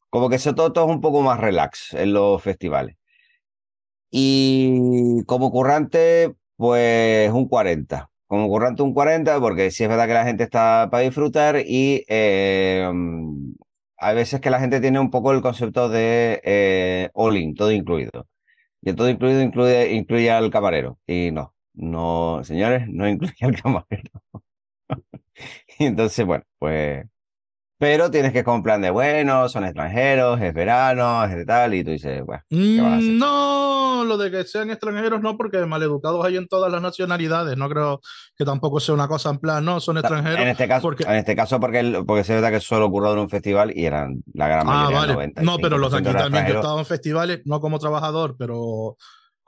como 0.09 0.29
que 0.29 0.37
eso 0.37 0.55
todo, 0.55 0.73
es 0.85 0.91
un 0.95 1.01
poco 1.01 1.21
más 1.21 1.39
relax 1.39 1.93
en 1.93 2.13
los 2.13 2.41
festivales. 2.41 2.95
Y 4.11 5.23
como 5.25 5.51
currante, 5.51 6.33
pues 6.57 7.31
un 7.31 7.47
40. 7.47 8.09
Como 8.27 8.47
currante 8.47 8.83
un 8.83 8.93
40, 8.93 9.39
porque 9.39 9.71
sí 9.71 9.83
es 9.83 9.89
verdad 9.89 10.07
que 10.07 10.13
la 10.13 10.25
gente 10.25 10.43
está 10.43 10.87
para 10.91 11.03
disfrutar 11.03 11.57
y 11.65 12.05
eh, 12.07 12.87
hay 13.97 14.15
veces 14.15 14.39
que 14.41 14.49
la 14.49 14.59
gente 14.59 14.79
tiene 14.81 14.99
un 14.99 15.09
poco 15.11 15.31
el 15.31 15.41
concepto 15.41 15.89
de 15.89 16.41
eh, 16.43 17.09
all 17.13 17.37
in, 17.37 17.55
todo 17.55 17.71
incluido. 17.71 18.27
Y 18.81 18.93
todo 18.93 19.09
incluido 19.09 19.41
incluye, 19.41 19.93
incluye 19.93 20.31
al 20.31 20.49
camarero. 20.51 20.99
Y 21.07 21.31
no, 21.31 21.53
no, 21.79 22.41
señores, 22.43 22.87
no 22.89 23.07
incluye 23.07 23.33
al 23.41 23.61
camarero. 23.61 24.11
Y 25.79 25.85
entonces, 25.85 26.25
bueno, 26.25 26.43
pues. 26.57 27.05
Pero 27.81 28.11
tienes 28.11 28.33
que 28.33 28.43
con 28.43 28.61
plan 28.61 28.81
de, 28.81 28.89
bueno, 28.89 29.47
son 29.47 29.63
extranjeros, 29.63 30.41
es 30.41 30.53
verano, 30.53 31.23
es 31.23 31.33
de 31.33 31.45
tal, 31.45 31.73
y 31.73 31.81
tú 31.85 31.91
dices, 31.91 32.21
bueno, 32.25 32.43
¿qué 32.49 32.81
vas 32.81 32.91
a 32.91 32.97
hacer? 32.97 33.11
Mm, 33.13 33.17
No, 33.19 34.03
lo 34.05 34.17
de 34.17 34.29
que 34.31 34.43
sean 34.43 34.69
extranjeros 34.69 35.21
no, 35.21 35.37
porque 35.37 35.65
maleducados 35.65 36.25
hay 36.25 36.35
en 36.35 36.49
todas 36.49 36.69
las 36.69 36.81
nacionalidades. 36.81 37.55
No 37.55 37.69
creo 37.69 38.01
que 38.35 38.43
tampoco 38.43 38.81
sea 38.81 38.95
una 38.95 39.07
cosa 39.07 39.29
en 39.29 39.37
plan, 39.37 39.63
no, 39.63 39.79
son 39.79 39.97
extranjeros. 39.97 40.41
En 40.41 40.49
este 40.49 40.67
caso, 40.67 40.81
porque- 40.81 41.03
en 41.05 41.15
este 41.15 41.37
caso 41.37 41.57
porque, 41.61 42.03
porque 42.05 42.25
se 42.25 42.33
verdad 42.33 42.51
que 42.51 42.59
solo 42.59 42.87
ocurrió 42.87 43.13
en 43.13 43.19
un 43.19 43.29
festival 43.29 43.71
y 43.73 43.85
eran 43.85 44.23
la 44.33 44.49
gran 44.49 44.67
Ah, 44.67 44.71
mayoría, 44.73 44.97
vale. 44.99 45.13
90. 45.13 45.41
No, 45.43 45.57
pero 45.59 45.77
los 45.77 45.89
de 45.93 45.99
aquí 45.99 46.11
también, 46.11 46.47
yo 46.47 46.53
he 46.55 46.55
estado 46.57 46.79
en 46.79 46.85
festivales, 46.85 47.39
no 47.45 47.61
como 47.61 47.79
trabajador, 47.79 48.35
pero 48.37 48.97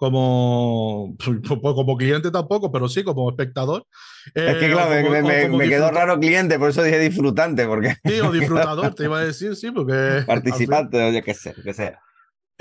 como, 0.01 1.15
pues 1.23 1.75
como 1.75 1.95
cliente 1.95 2.31
tampoco, 2.31 2.71
pero 2.71 2.89
sí 2.89 3.03
como 3.03 3.29
espectador. 3.29 3.85
Es 4.33 4.55
que 4.57 4.65
Eh, 4.65 4.71
claro, 4.71 4.99
como- 5.07 5.11
me- 5.21 5.47
me- 5.49 5.69
quedó 5.69 5.91
raro 5.91 6.19
cliente, 6.19 6.57
por 6.57 6.71
eso 6.71 6.81
dije 6.81 6.97
disfrutante, 6.97 7.67
porque 7.67 7.93
Sí, 8.03 8.19
o 8.19 8.31
disfrutador, 8.31 8.95
te 8.95 9.03
iba 9.03 9.19
a 9.19 9.25
decir, 9.25 9.55
sí, 9.55 9.69
porque... 9.69 10.23
participante, 10.27 10.97
o 11.03 11.11
yo 11.11 11.21
qué 11.21 11.35
sé, 11.35 11.53
que 11.63 11.73
sea. 11.73 11.99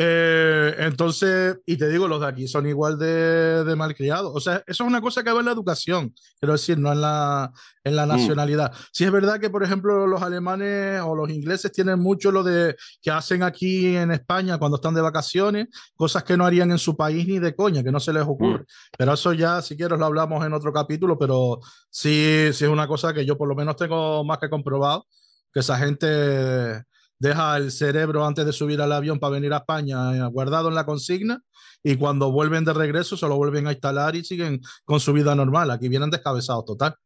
Eh, 0.02 0.76
entonces, 0.78 1.58
y 1.66 1.76
te 1.76 1.86
digo, 1.90 2.08
los 2.08 2.22
de 2.22 2.26
aquí 2.26 2.48
son 2.48 2.66
igual 2.66 2.98
de, 2.98 3.64
de 3.64 3.76
malcriados. 3.76 4.32
O 4.34 4.40
sea, 4.40 4.62
eso 4.66 4.84
es 4.84 4.88
una 4.88 5.02
cosa 5.02 5.22
que 5.22 5.30
va 5.30 5.40
en 5.40 5.44
la 5.44 5.52
educación, 5.52 6.14
quiero 6.38 6.54
decir, 6.54 6.78
no 6.78 6.90
en 6.90 7.02
la, 7.02 7.52
en 7.84 7.96
la 7.96 8.06
Mm. 8.06 8.08
nacionalidad. 8.08 8.72
Sí 8.92 9.04
es 9.04 9.12
verdad 9.12 9.38
que, 9.38 9.50
por 9.50 9.62
ejemplo, 9.62 10.06
los 10.06 10.22
alemanes 10.22 11.02
o 11.04 11.14
los 11.14 11.28
ingleses 11.28 11.70
tienen 11.70 11.98
mucho 11.98 12.32
lo 12.32 12.42
de 12.42 12.76
que 13.02 13.10
hacen 13.10 13.42
aquí 13.42 13.94
en 13.94 14.10
España 14.10 14.56
cuando 14.56 14.76
están 14.76 14.94
de 14.94 15.02
vacaciones, 15.02 15.66
cosas 15.94 16.24
que 16.24 16.34
no 16.34 16.46
harían 16.46 16.70
en 16.70 16.78
su 16.78 16.96
país 16.96 17.26
ni 17.28 17.38
de 17.38 17.54
coña, 17.54 17.82
que 17.82 17.92
no 17.92 18.00
se 18.00 18.14
les 18.14 18.22
ocurre. 18.22 18.64
Pero 18.96 19.12
eso 19.12 19.34
ya, 19.34 19.60
si 19.60 19.76
quieres, 19.76 19.98
lo 19.98 20.06
hablamos 20.06 20.42
en 20.46 20.54
otro 20.54 20.72
capítulo, 20.72 21.18
pero 21.18 21.60
sí, 21.90 22.48
sí 22.54 22.64
es 22.64 22.70
una 22.70 22.88
cosa 22.88 23.12
que 23.12 23.26
yo 23.26 23.36
por 23.36 23.48
lo 23.48 23.54
menos 23.54 23.76
tengo 23.76 24.24
más 24.24 24.38
que 24.38 24.48
comprobado, 24.48 25.06
que 25.52 25.60
esa 25.60 25.76
gente 25.76 26.84
deja 27.20 27.56
el 27.58 27.70
cerebro 27.70 28.26
antes 28.26 28.44
de 28.44 28.52
subir 28.52 28.80
al 28.80 28.92
avión 28.92 29.20
para 29.20 29.34
venir 29.34 29.52
a 29.52 29.58
España 29.58 30.16
eh, 30.16 30.28
guardado 30.32 30.68
en 30.68 30.74
la 30.74 30.86
consigna 30.86 31.40
y 31.82 31.96
cuando 31.96 32.32
vuelven 32.32 32.64
de 32.64 32.72
regreso 32.72 33.16
se 33.16 33.28
lo 33.28 33.36
vuelven 33.36 33.66
a 33.68 33.72
instalar 33.72 34.16
y 34.16 34.24
siguen 34.24 34.60
con 34.84 34.98
su 34.98 35.12
vida 35.12 35.34
normal. 35.34 35.70
Aquí 35.70 35.88
vienen 35.88 36.10
descabezados 36.10 36.64
total. 36.64 36.96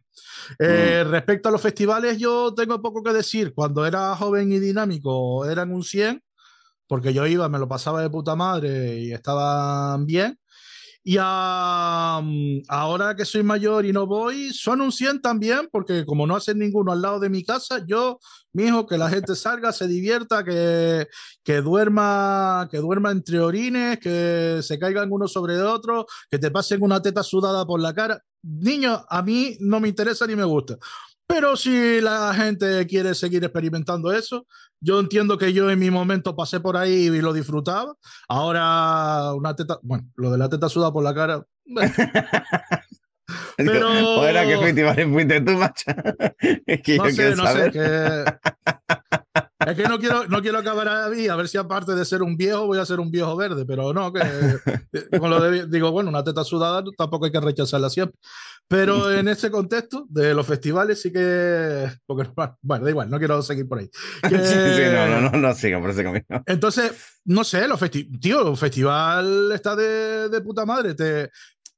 Eh, 0.59 1.05
Respecto 1.07 1.49
a 1.49 1.53
los 1.53 1.61
festivales, 1.61 2.19
yo 2.19 2.55
tengo 2.55 2.81
poco 2.81 3.03
que 3.03 3.13
decir. 3.13 3.53
Cuando 3.55 3.85
era 3.85 4.15
joven 4.17 4.53
y 4.53 4.59
dinámico 4.61 5.45
eran 5.45 5.73
un 5.73 5.83
100, 5.83 6.23
porque 6.87 7.13
yo 7.13 7.27
iba, 7.27 7.49
me 7.49 7.59
lo 7.59 7.69
pasaba 7.69 8.03
de 8.03 8.11
puta 8.11 8.37
madre 8.37 8.99
y 9.01 9.13
estaban 9.13 10.07
bien. 10.07 10.39
Y 11.07 11.19
ahora 11.19 13.15
que 13.15 13.27
soy 13.27 13.43
mayor 13.43 13.85
y 13.85 13.93
no 13.93 14.07
voy, 14.07 14.55
son 14.55 14.81
un 14.81 14.91
100 14.91 15.21
también, 15.21 15.69
porque 15.71 16.07
como 16.07 16.27
no 16.27 16.35
hacen 16.35 16.59
ninguno 16.59 16.93
al 16.93 17.03
lado 17.03 17.21
de 17.21 17.29
mi 17.29 17.45
casa, 17.45 17.85
yo, 17.87 18.19
mi 18.55 18.65
hijo, 18.65 18.87
que 18.87 18.97
la 18.97 19.11
gente 19.11 19.37
salga, 19.37 19.71
se 19.73 19.87
divierta, 19.87 20.43
que, 20.43 21.07
que 21.43 21.61
duerma, 21.61 22.69
que 22.71 22.79
duerma 22.79 23.11
entre 23.11 23.39
orines, 23.39 23.99
que 23.99 24.61
se 24.63 24.79
caigan 24.79 25.13
uno 25.13 25.29
sobre 25.29 25.61
otro, 25.61 26.07
que 26.31 26.39
te 26.39 26.51
pasen 26.51 26.83
una 26.83 27.03
teta 27.03 27.23
sudada 27.23 27.67
por 27.67 27.81
la 27.81 27.93
cara. 27.93 28.23
Niño, 28.43 29.05
a 29.07 29.21
mí 29.21 29.59
no 29.61 29.81
me 29.81 29.89
interesa 29.89 30.27
ni 30.27 30.37
me 30.37 30.45
gusta. 30.45 30.79
Pero 31.27 31.57
si 31.57 32.01
la 32.01 32.35
gente 32.35 32.87
quiere 32.87 33.15
seguir 33.15 33.43
experimentando 33.45 34.13
eso, 34.13 34.47
yo 34.81 35.01
entiendo 35.01 35.39
que 35.39 35.53
yo 35.53 35.71
en 35.71 35.79
mi 35.79 35.91
momento 35.91 36.37
pasé 36.37 36.61
por 36.61 36.77
ahí 36.77 37.07
y 37.07 37.21
lo 37.21 37.33
disfrutaba. 37.33 37.95
Ahora, 38.29 39.33
una 39.35 39.57
teta, 39.57 39.79
bueno, 39.83 40.07
lo 40.17 40.31
de 40.31 40.39
la 40.39 40.49
teta 40.49 40.69
sudada 40.69 40.93
por 40.93 41.03
la 41.03 41.15
cara. 41.15 41.43
Pero- 43.57 44.21
¿O 44.21 44.25
era 44.27 44.47
que 44.47 44.59
festival 44.59 45.11
fuiste 45.13 45.41
tú, 45.41 45.53
macho? 45.53 45.85
Es 46.67 46.83
que 46.83 46.99
no 46.99 47.05
yo 47.09 47.11
sé, 47.11 47.17
quiero 47.17 47.37
no 47.37 47.47
sé, 47.47 47.53
saber. 47.53 47.73
que... 47.73 48.25
Es 49.67 49.77
que 49.77 49.85
no 49.85 49.99
quiero, 49.99 50.27
no 50.29 50.41
quiero 50.43 50.59
acabar 50.59 50.89
ahí, 50.89 51.29
a 51.29 51.37
ver 51.37 51.49
si 51.49 51.57
aparte 51.59 51.95
de 51.95 52.05
ser 52.05 52.23
un 52.23 52.37
viejo 52.37 52.67
voy 52.67 52.79
a 52.79 52.85
ser 52.87 53.01
un 53.01 53.11
viejo 53.11 53.37
verde, 53.37 53.65
pero 53.67 53.93
no, 53.93 54.13
que 54.13 54.21
con 55.19 55.31
lo 55.31 55.41
de- 55.41 55.67
digo, 55.67 55.91
bueno, 55.91 56.11
una 56.11 56.23
teta 56.25 56.45
sudada 56.45 56.83
tampoco 56.97 57.27
hay 57.27 57.33
que 57.33 57.41
rechazarla 57.41 57.91
siempre. 57.91 58.19
Pero 58.67 59.13
en 59.13 59.29
ese 59.29 59.51
contexto 59.51 60.07
de 60.09 60.33
los 60.35 60.47
festivales 60.47 61.01
sí 61.03 61.13
que, 61.13 61.87
porque, 62.07 62.31
bueno, 62.63 62.85
da 62.85 62.91
igual, 62.91 63.11
no 63.11 63.19
quiero 63.19 63.43
seguir 63.43 63.69
por 63.69 63.79
ahí. 63.79 63.91
Que- 64.23 64.29
Sí, 64.45 64.55
sí, 64.55 64.83
no, 64.93 65.07
no, 65.21 65.31
no, 65.31 65.39
no 65.39 65.55
sigan 65.55 65.81
por 65.83 65.91
ese 65.91 66.03
camino. 66.03 66.25
Entonces, 66.47 66.93
no 67.27 67.45
sé, 67.45 67.69
los 67.69 67.79
festi 67.79 68.05
tío, 68.19 68.51
el 68.51 68.57
festival 68.57 69.51
está 69.53 69.77
de, 69.77 70.29
de 70.29 70.41
puta 70.41 70.65
madre. 70.65 70.95
Te, 70.95 71.31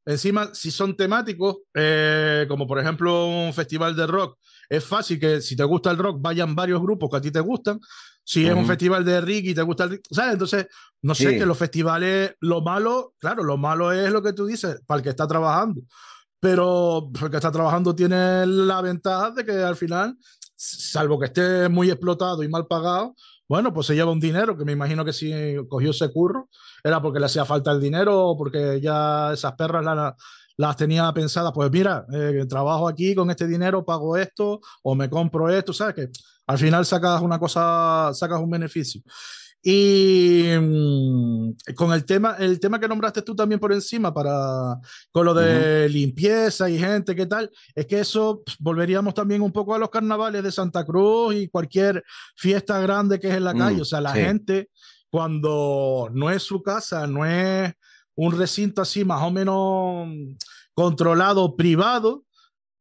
encima, 0.04 0.50
si 0.54 0.70
son 0.70 0.96
temáticos, 0.96 1.56
eh, 1.74 2.46
como 2.48 2.66
por 2.66 2.78
ejemplo 2.78 3.26
un 3.26 3.52
festival 3.52 3.96
de 3.96 4.06
rock, 4.06 4.38
es 4.68 4.84
fácil 4.84 5.18
que 5.20 5.40
si 5.40 5.56
te 5.56 5.64
gusta 5.64 5.90
el 5.90 5.98
rock 5.98 6.18
vayan 6.20 6.54
varios 6.54 6.80
grupos 6.80 7.10
que 7.10 7.16
a 7.16 7.20
ti 7.20 7.30
te 7.30 7.40
gustan. 7.40 7.78
Si 8.24 8.44
es 8.44 8.54
un 8.54 8.66
festival 8.66 9.04
de 9.04 9.20
Ricky 9.20 9.50
y 9.50 9.54
te 9.54 9.62
gusta 9.62 9.84
el 9.84 10.00
¿sabes? 10.10 10.32
Entonces, 10.32 10.66
no 11.02 11.14
sé, 11.14 11.30
Sí. 11.30 11.38
que 11.38 11.46
los 11.46 11.56
festivales, 11.56 12.34
lo 12.40 12.60
malo, 12.60 13.14
claro, 13.18 13.44
lo 13.44 13.56
malo 13.56 13.92
es 13.92 14.10
lo 14.10 14.20
que 14.22 14.32
tú 14.32 14.46
dices, 14.46 14.80
para 14.84 14.98
el 14.98 15.04
que 15.04 15.10
está 15.10 15.28
trabajando. 15.28 15.82
Pero 16.40 17.10
el 17.22 17.30
que 17.30 17.36
está 17.36 17.50
trabajando 17.50 17.94
tiene 17.94 18.44
la 18.46 18.80
ventaja 18.82 19.30
de 19.30 19.44
que 19.44 19.52
al 19.52 19.76
final, 19.76 20.16
salvo 20.54 21.18
que 21.18 21.26
esté 21.26 21.68
muy 21.68 21.90
explotado 21.90 22.42
y 22.42 22.48
mal 22.48 22.66
pagado, 22.66 23.14
bueno, 23.48 23.72
pues 23.72 23.86
se 23.86 23.94
lleva 23.94 24.10
un 24.10 24.18
dinero, 24.20 24.56
que 24.56 24.64
me 24.64 24.72
imagino 24.72 25.04
que 25.04 25.12
si 25.12 25.32
cogió 25.68 25.90
ese 25.90 26.10
curro 26.12 26.48
era 26.82 27.00
porque 27.00 27.20
le 27.20 27.26
hacía 27.26 27.44
falta 27.44 27.70
el 27.70 27.80
dinero 27.80 28.26
o 28.30 28.36
porque 28.36 28.80
ya 28.80 29.32
esas 29.32 29.52
perras 29.54 29.84
la- 29.84 30.16
las 30.56 30.76
tenía 30.76 31.12
pensadas, 31.12 31.52
pues 31.54 31.70
mira, 31.70 32.06
eh, 32.12 32.46
trabajo 32.48 32.88
aquí 32.88 33.14
con 33.14 33.30
este 33.30 33.46
dinero, 33.46 33.84
pago 33.84 34.16
esto 34.16 34.60
o 34.82 34.94
me 34.94 35.10
compro 35.10 35.50
esto, 35.50 35.72
¿sabes? 35.72 35.94
Que 35.94 36.08
al 36.46 36.58
final 36.58 36.86
sacas 36.86 37.20
una 37.22 37.38
cosa, 37.38 38.10
sacas 38.14 38.40
un 38.40 38.50
beneficio. 38.50 39.02
Y 39.62 40.44
mm, 40.60 41.50
con 41.74 41.92
el 41.92 42.04
tema, 42.04 42.36
el 42.38 42.60
tema 42.60 42.78
que 42.78 42.86
nombraste 42.86 43.22
tú 43.22 43.34
también 43.34 43.58
por 43.58 43.72
encima, 43.72 44.14
para, 44.14 44.78
con 45.10 45.26
lo 45.26 45.34
de 45.34 45.88
limpieza 45.88 46.70
y 46.70 46.78
gente, 46.78 47.16
¿qué 47.16 47.26
tal? 47.26 47.50
Es 47.74 47.86
que 47.86 47.98
eso 47.98 48.42
volveríamos 48.60 49.12
también 49.14 49.42
un 49.42 49.50
poco 49.52 49.74
a 49.74 49.78
los 49.78 49.90
carnavales 49.90 50.44
de 50.44 50.52
Santa 50.52 50.84
Cruz 50.84 51.34
y 51.34 51.48
cualquier 51.48 52.04
fiesta 52.36 52.78
grande 52.78 53.18
que 53.18 53.28
es 53.28 53.34
en 53.34 53.44
la 53.44 53.54
Mm, 53.54 53.58
calle. 53.58 53.80
O 53.82 53.84
sea, 53.84 54.00
la 54.00 54.12
sí. 54.12 54.20
gente, 54.20 54.70
cuando 55.10 56.10
no 56.12 56.30
es 56.30 56.44
su 56.44 56.62
casa, 56.62 57.06
no 57.08 57.26
es 57.26 57.72
un 58.16 58.36
recinto 58.36 58.82
así 58.82 59.04
más 59.04 59.22
o 59.22 59.30
menos 59.30 60.08
controlado, 60.74 61.56
privado, 61.56 62.24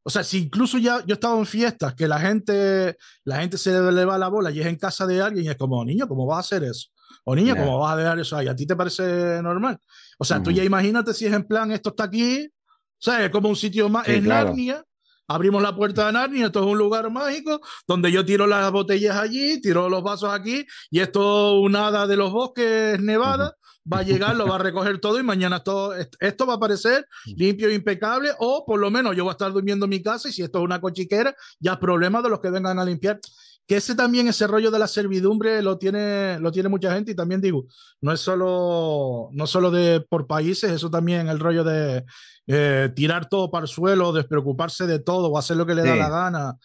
O 0.07 0.11
sea, 0.11 0.23
si 0.23 0.43
incluso 0.43 0.77
ya 0.77 0.99
yo 0.99 1.13
he 1.13 1.13
estado 1.13 1.39
en 1.39 1.47
fiestas 1.47 1.95
que 1.95 2.07
la 2.07 2.19
gente, 2.19 2.95
la 3.23 3.37
gente 3.37 3.57
se 3.57 3.71
le 3.91 4.05
va 4.05 4.19
la 4.19 4.27
bola 4.27 4.51
y 4.51 4.61
es 4.61 4.67
en 4.67 4.75
casa 4.75 5.07
de 5.07 5.19
alguien 5.19 5.45
y 5.45 5.49
es 5.49 5.57
como, 5.57 5.83
niño, 5.83 6.07
¿cómo 6.07 6.27
vas 6.27 6.37
a 6.37 6.39
hacer 6.41 6.63
eso? 6.63 6.89
O 7.23 7.35
niña, 7.35 7.55
¿cómo 7.55 7.79
vas 7.79 7.93
a 7.93 7.97
dejar 7.97 8.19
eso 8.19 8.37
ahí? 8.37 8.47
¿A 8.47 8.55
ti 8.55 8.67
te 8.67 8.75
parece 8.75 9.41
normal? 9.41 9.79
O 10.19 10.23
sea, 10.23 10.43
tú 10.43 10.51
ya 10.51 10.63
imagínate 10.63 11.11
si 11.11 11.25
es 11.25 11.33
en 11.33 11.43
plan, 11.43 11.71
esto 11.71 11.89
está 11.89 12.03
aquí, 12.03 12.45
o 12.45 12.99
sea, 12.99 13.25
es 13.25 13.31
como 13.31 13.49
un 13.49 13.55
sitio 13.55 13.89
más, 13.89 14.07
es 14.07 14.21
Narnia, 14.21 14.83
abrimos 15.27 15.61
la 15.63 15.75
puerta 15.75 16.05
de 16.05 16.13
Narnia, 16.13 16.45
esto 16.45 16.59
es 16.59 16.65
un 16.67 16.77
lugar 16.77 17.09
mágico 17.09 17.59
donde 17.87 18.11
yo 18.11 18.23
tiro 18.23 18.45
las 18.45 18.71
botellas 18.71 19.17
allí, 19.17 19.59
tiro 19.59 19.89
los 19.89 20.03
vasos 20.03 20.31
aquí 20.31 20.67
y 20.91 20.99
esto 20.99 21.59
un 21.59 21.75
hada 21.75 22.05
de 22.05 22.15
los 22.15 22.31
bosques 22.31 22.99
nevada. 23.01 23.55
Va 23.91 23.99
a 23.99 24.03
llegar, 24.03 24.35
lo 24.35 24.47
va 24.47 24.55
a 24.55 24.59
recoger 24.59 24.99
todo 24.99 25.19
y 25.19 25.23
mañana 25.23 25.59
todo 25.59 25.93
esto 26.19 26.45
va 26.47 26.53
a 26.53 26.55
aparecer 26.55 27.05
limpio 27.25 27.69
e 27.69 27.75
impecable 27.75 28.31
o 28.39 28.65
por 28.65 28.79
lo 28.79 28.89
menos 28.89 29.15
yo 29.15 29.23
voy 29.23 29.29
a 29.29 29.33
estar 29.33 29.53
durmiendo 29.53 29.85
en 29.85 29.91
mi 29.91 30.01
casa 30.01 30.27
y 30.27 30.31
si 30.31 30.41
esto 30.41 30.57
es 30.57 30.65
una 30.65 30.81
cochiquera, 30.81 31.35
ya 31.59 31.73
es 31.73 31.77
problema 31.77 32.21
de 32.23 32.29
los 32.29 32.39
que 32.39 32.49
vengan 32.49 32.79
a 32.79 32.85
limpiar 32.85 33.19
que 33.67 33.77
ese 33.77 33.95
también, 33.95 34.27
ese 34.27 34.47
rollo 34.47 34.69
de 34.69 34.79
la 34.79 34.87
servidumbre 34.87 35.61
lo 35.61 35.77
tiene, 35.77 36.39
lo 36.39 36.51
tiene 36.51 36.69
mucha 36.69 36.93
gente 36.93 37.11
y 37.11 37.15
también 37.15 37.41
digo, 37.41 37.65
no 38.01 38.11
es 38.11 38.19
solo, 38.19 39.29
no 39.31 39.47
solo 39.47 39.71
de 39.71 40.01
por 40.01 40.27
países, 40.27 40.71
eso 40.71 40.89
también 40.89 41.27
el 41.29 41.39
rollo 41.39 41.63
de 41.63 42.05
eh, 42.47 42.91
tirar 42.95 43.27
todo 43.27 43.49
para 43.49 43.63
el 43.63 43.69
suelo, 43.69 44.13
despreocuparse 44.13 44.85
de 44.85 44.99
todo 44.99 45.29
o 45.29 45.37
hacer 45.37 45.57
lo 45.57 45.65
que 45.65 45.75
le 45.75 45.83
da 45.83 45.95
la 45.95 46.09
gana. 46.09 46.57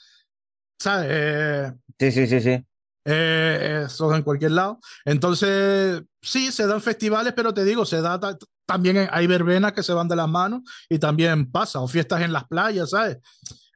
¿Sabes? 0.78 1.08
Eh, 1.10 1.72
sí, 1.98 2.12
sí, 2.12 2.26
sí, 2.26 2.40
sí. 2.40 2.64
Eh, 3.04 3.84
eso 3.86 4.14
en 4.14 4.22
cualquier 4.22 4.52
lado. 4.52 4.78
Entonces, 5.04 6.02
sí, 6.20 6.52
se 6.52 6.66
dan 6.66 6.82
festivales, 6.82 7.32
pero 7.34 7.54
te 7.54 7.64
digo, 7.64 7.84
se 7.84 8.00
da 8.00 8.20
también 8.66 9.08
hay 9.10 9.26
verbenas 9.26 9.72
que 9.72 9.82
se 9.82 9.92
van 9.92 10.06
de 10.06 10.16
las 10.16 10.28
manos 10.28 10.62
y 10.88 10.98
también 10.98 11.50
pasa, 11.50 11.80
o 11.80 11.88
fiestas 11.88 12.22
en 12.22 12.32
las 12.32 12.44
playas, 12.44 12.90
¿sabes? 12.90 13.18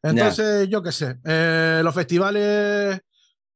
Entonces, 0.03 0.69
yo 0.69 0.83
qué 0.83 0.93
sé, 0.93 1.17
los 1.83 1.95
festivales 1.95 3.01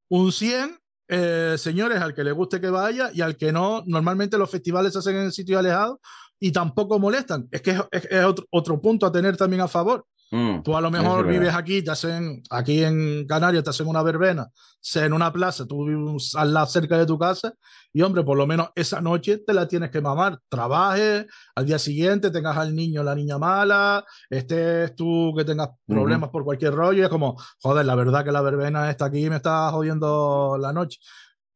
un 0.08 0.32
100, 0.32 0.78
eh, 1.08 1.56
señores, 1.58 2.00
al 2.00 2.14
que 2.14 2.24
le 2.24 2.32
guste 2.32 2.60
que 2.60 2.70
vaya 2.70 3.10
y 3.12 3.20
al 3.20 3.36
que 3.36 3.52
no, 3.52 3.82
normalmente 3.86 4.38
los 4.38 4.50
festivales 4.50 4.92
se 4.92 4.98
hacen 4.98 5.16
en 5.16 5.32
sitios 5.32 5.58
alejados 5.58 5.98
y 6.38 6.52
tampoco 6.52 6.98
molestan. 6.98 7.48
Es 7.50 7.62
que 7.62 7.78
es, 7.90 8.24
otro, 8.24 8.46
otro, 8.50 8.80
punto 8.80 9.06
a 9.06 9.12
tener 9.12 9.36
también 9.36 9.62
a 9.62 9.68
favor. 9.68 10.06
Mm, 10.30 10.62
tú 10.62 10.76
a 10.76 10.80
lo 10.80 10.90
mejor 10.90 11.26
vives 11.26 11.54
aquí, 11.54 11.82
te 11.82 11.90
hacen, 11.90 12.42
aquí 12.50 12.84
en 12.84 13.26
Canarias 13.26 13.64
te 13.64 13.70
hacen 13.70 13.86
una 13.86 14.02
verbena, 14.02 14.48
en 14.94 15.12
una 15.12 15.32
plaza, 15.32 15.66
tú 15.66 15.86
vives 15.86 16.34
al 16.34 16.52
lado 16.52 16.66
cerca 16.66 16.98
de 16.98 17.06
tu 17.06 17.18
casa 17.18 17.54
y 17.92 18.02
hombre, 18.02 18.22
por 18.22 18.36
lo 18.36 18.46
menos 18.46 18.68
esa 18.74 19.00
noche 19.00 19.38
te 19.38 19.54
la 19.54 19.66
tienes 19.66 19.90
que 19.90 20.00
mamar. 20.00 20.38
Trabajes, 20.48 21.26
al 21.54 21.66
día 21.66 21.78
siguiente 21.78 22.30
tengas 22.30 22.56
al 22.56 22.74
niño 22.74 23.02
la 23.02 23.14
niña 23.14 23.38
mala, 23.38 24.04
estés 24.28 24.94
tú 24.94 25.32
que 25.36 25.44
tengas 25.44 25.70
problemas 25.86 26.28
por 26.30 26.44
cualquier 26.44 26.74
rollo, 26.74 27.00
y 27.00 27.04
es 27.04 27.08
como, 27.08 27.36
joder, 27.62 27.86
la 27.86 27.94
verdad 27.94 28.24
que 28.24 28.32
la 28.32 28.42
verbena 28.42 28.90
está 28.90 29.06
aquí 29.06 29.24
y 29.24 29.30
me 29.30 29.36
está 29.36 29.70
jodiendo 29.70 30.58
la 30.60 30.72
noche. 30.72 31.00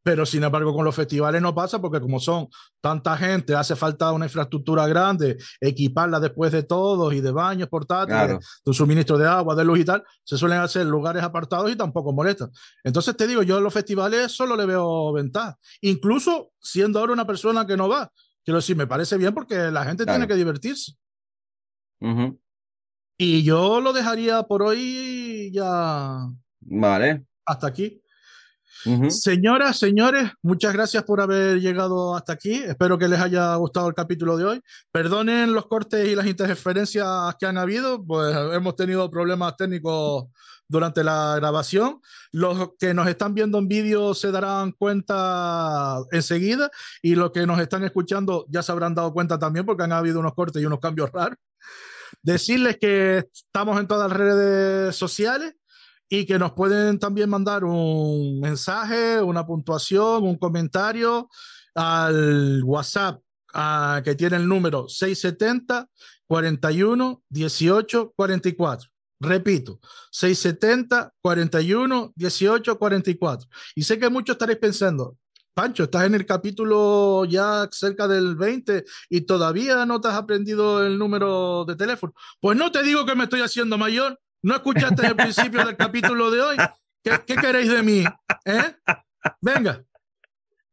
Pero 0.05 0.27
sin 0.27 0.43
embargo, 0.43 0.75
con 0.75 0.85
los 0.85 0.95
festivales 0.95 1.41
no 1.41 1.55
pasa 1.55 1.81
porque 1.81 2.01
como 2.01 2.19
son 2.19 2.49
tanta 2.81 3.17
gente, 3.17 3.55
hace 3.55 3.77
falta 3.77 4.11
una 4.11 4.27
infraestructura 4.27 4.87
grande, 4.89 5.39
equiparla 5.61 6.19
después 6.19 6.51
de 6.51 6.65
todos 6.65 7.15
y 7.15 7.21
de 7.21 7.31
baños 7.31 7.69
portátiles, 7.69 8.39
de 8.65 8.75
suministro 8.75 9.17
de 9.17 9.29
agua, 9.29 9.55
de 9.55 9.65
luz 9.65 9.79
y 9.79 9.85
tal, 9.85 10.03
se 10.25 10.37
suelen 10.37 10.59
hacer 10.59 10.87
lugares 10.87 11.23
apartados 11.23 11.71
y 11.71 11.77
tampoco 11.77 12.13
molestan. 12.13 12.51
Entonces 12.83 13.17
te 13.17 13.29
digo, 13.29 13.43
yo 13.43 13.59
en 13.59 13.65
los 13.65 13.73
festivales 13.73 14.33
solo 14.33 14.57
le 14.57 14.67
veo 14.67 15.13
ventaja, 15.13 15.57
incluso 15.81 16.51
siendo 16.61 16.99
ahora 16.99 17.13
una 17.13 17.27
persona 17.27 17.65
que 17.65 17.77
no 17.77 17.89
va. 17.89 18.11
Quiero 18.45 18.59
decir, 18.59 18.77
me 18.77 18.89
parece 18.89 19.17
bien 19.17 19.33
porque 19.33 19.71
la 19.71 19.85
gente 19.85 20.05
tiene 20.05 20.27
que 20.27 20.35
divertirse. 20.35 20.95
Y 23.19 23.45
yo 23.45 23.81
lo 23.81 23.93
dejaría 23.93 24.43
por 24.43 24.65
hoy 24.65 25.53
ya. 25.53 26.27
Vale. 26.61 27.25
Hasta 27.47 27.69
aquí. 27.69 28.02
Señoras, 29.11 29.79
señores, 29.79 30.31
muchas 30.43 30.73
gracias 30.73 31.05
por 31.05 31.21
haber 31.21 31.61
llegado 31.61 32.17
hasta 32.17 32.33
aquí. 32.33 32.55
Espero 32.55 32.99
que 32.99 33.09
les 33.09 33.21
haya 33.21 33.55
gustado 33.57 33.89
el 33.89 33.95
capítulo 33.95 34.37
de 34.37 34.45
hoy. 34.45 34.61
Perdonen 34.91 35.53
los 35.53 35.67
cortes 35.67 36.09
y 36.09 36.15
las 36.15 36.27
interferencias 36.27 37.07
que 37.39 37.47
han 37.47 37.59
habido, 37.59 38.05
pues 38.05 38.35
hemos 38.53 38.75
tenido 38.75 39.11
problemas 39.11 39.57
técnicos 39.57 40.25
durante 40.69 41.05
la 41.05 41.37
grabación. 41.37 42.01
Los 42.33 42.71
que 42.79 42.95
nos 42.95 43.07
están 43.07 43.35
viendo 43.35 43.59
en 43.59 43.69
vídeo 43.69 44.15
se 44.15 44.33
darán 44.33 44.73
cuenta 44.73 45.99
enseguida 46.11 46.71
y 47.03 47.15
los 47.15 47.31
que 47.31 47.47
nos 47.47 47.61
están 47.61 47.85
escuchando 47.85 48.47
ya 48.49 48.63
se 48.63 48.73
habrán 48.73 48.95
dado 48.95 49.13
cuenta 49.13 49.39
también 49.39 49.65
porque 49.67 49.85
han 49.85 49.93
habido 49.93 50.19
unos 50.19 50.35
cortes 50.35 50.61
y 50.61 50.67
unos 50.67 50.81
cambios 50.81 51.13
raros. 51.13 51.39
Decirles 52.23 52.79
que 52.79 53.29
estamos 53.33 53.79
en 53.79 53.87
todas 53.87 54.09
las 54.09 54.19
redes 54.19 54.97
sociales 54.97 55.55
y 56.15 56.27
que 56.27 56.39
nos 56.39 56.53
pueden 56.53 56.99
también 56.99 57.31
mandar 57.31 57.65
un 57.65 58.39
mensaje, 58.39 59.23
una 59.23 59.47
puntuación, 59.47 60.25
un 60.25 60.37
comentario 60.37 61.31
al 61.75 62.63
WhatsApp 62.65 63.23
que 64.05 64.15
tiene 64.15 64.37
el 64.37 64.47
número 64.47 64.91
670 64.91 65.89
41 66.27 67.23
18 67.31 68.13
44. 68.15 68.91
Repito, 69.21 69.81
670 70.11 71.15
41 71.23 72.13
18 72.15 72.79
44. 72.79 73.49
Y 73.75 73.83
sé 73.83 73.99
que 73.99 74.11
muchos 74.11 74.35
estaréis 74.35 74.59
pensando, 74.59 75.17
Pancho, 75.55 75.85
estás 75.85 76.05
en 76.05 76.15
el 76.15 76.27
capítulo 76.27 77.25
ya 77.25 77.67
cerca 77.71 78.07
del 78.07 78.37
20 78.37 78.85
y 79.09 79.23
todavía 79.23 79.87
no 79.87 79.99
te 80.03 80.09
has 80.09 80.17
aprendido 80.17 80.87
el 80.87 80.99
número 80.99 81.65
de 81.65 81.75
teléfono. 81.75 82.13
Pues 82.39 82.59
no 82.59 82.71
te 82.71 82.83
digo 82.83 83.07
que 83.07 83.15
me 83.15 83.25
estoy 83.25 83.41
haciendo 83.41 83.79
mayor, 83.79 84.21
¿No 84.43 84.57
escuchaste 84.57 85.07
el 85.07 85.15
principio 85.15 85.65
del 85.65 85.77
capítulo 85.77 86.31
de 86.31 86.41
hoy? 86.41 86.57
¿Qué, 87.03 87.37
queréis 87.37 87.71
de 87.71 87.83
mí? 87.83 88.05
¿Eh? 88.45 88.77
Venga. 89.41 89.85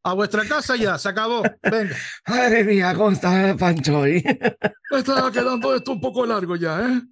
A 0.02 0.12
vuestra 0.14 0.44
casa 0.44 0.74
ya, 0.74 0.98
se 0.98 1.08
acabó. 1.08 1.42
Venga. 1.62 1.94
Madre 2.26 2.64
mía, 2.64 2.92
¿cómo 2.94 3.12
está 3.12 3.56
Pancho? 3.56 4.00
Me 4.02 4.98
estaba 4.98 5.30
quedando 5.30 5.74
esto 5.74 5.92
un 5.92 6.00
poco 6.00 6.26
largo 6.26 6.56
ya, 6.56 6.80
¿eh? 6.80 7.02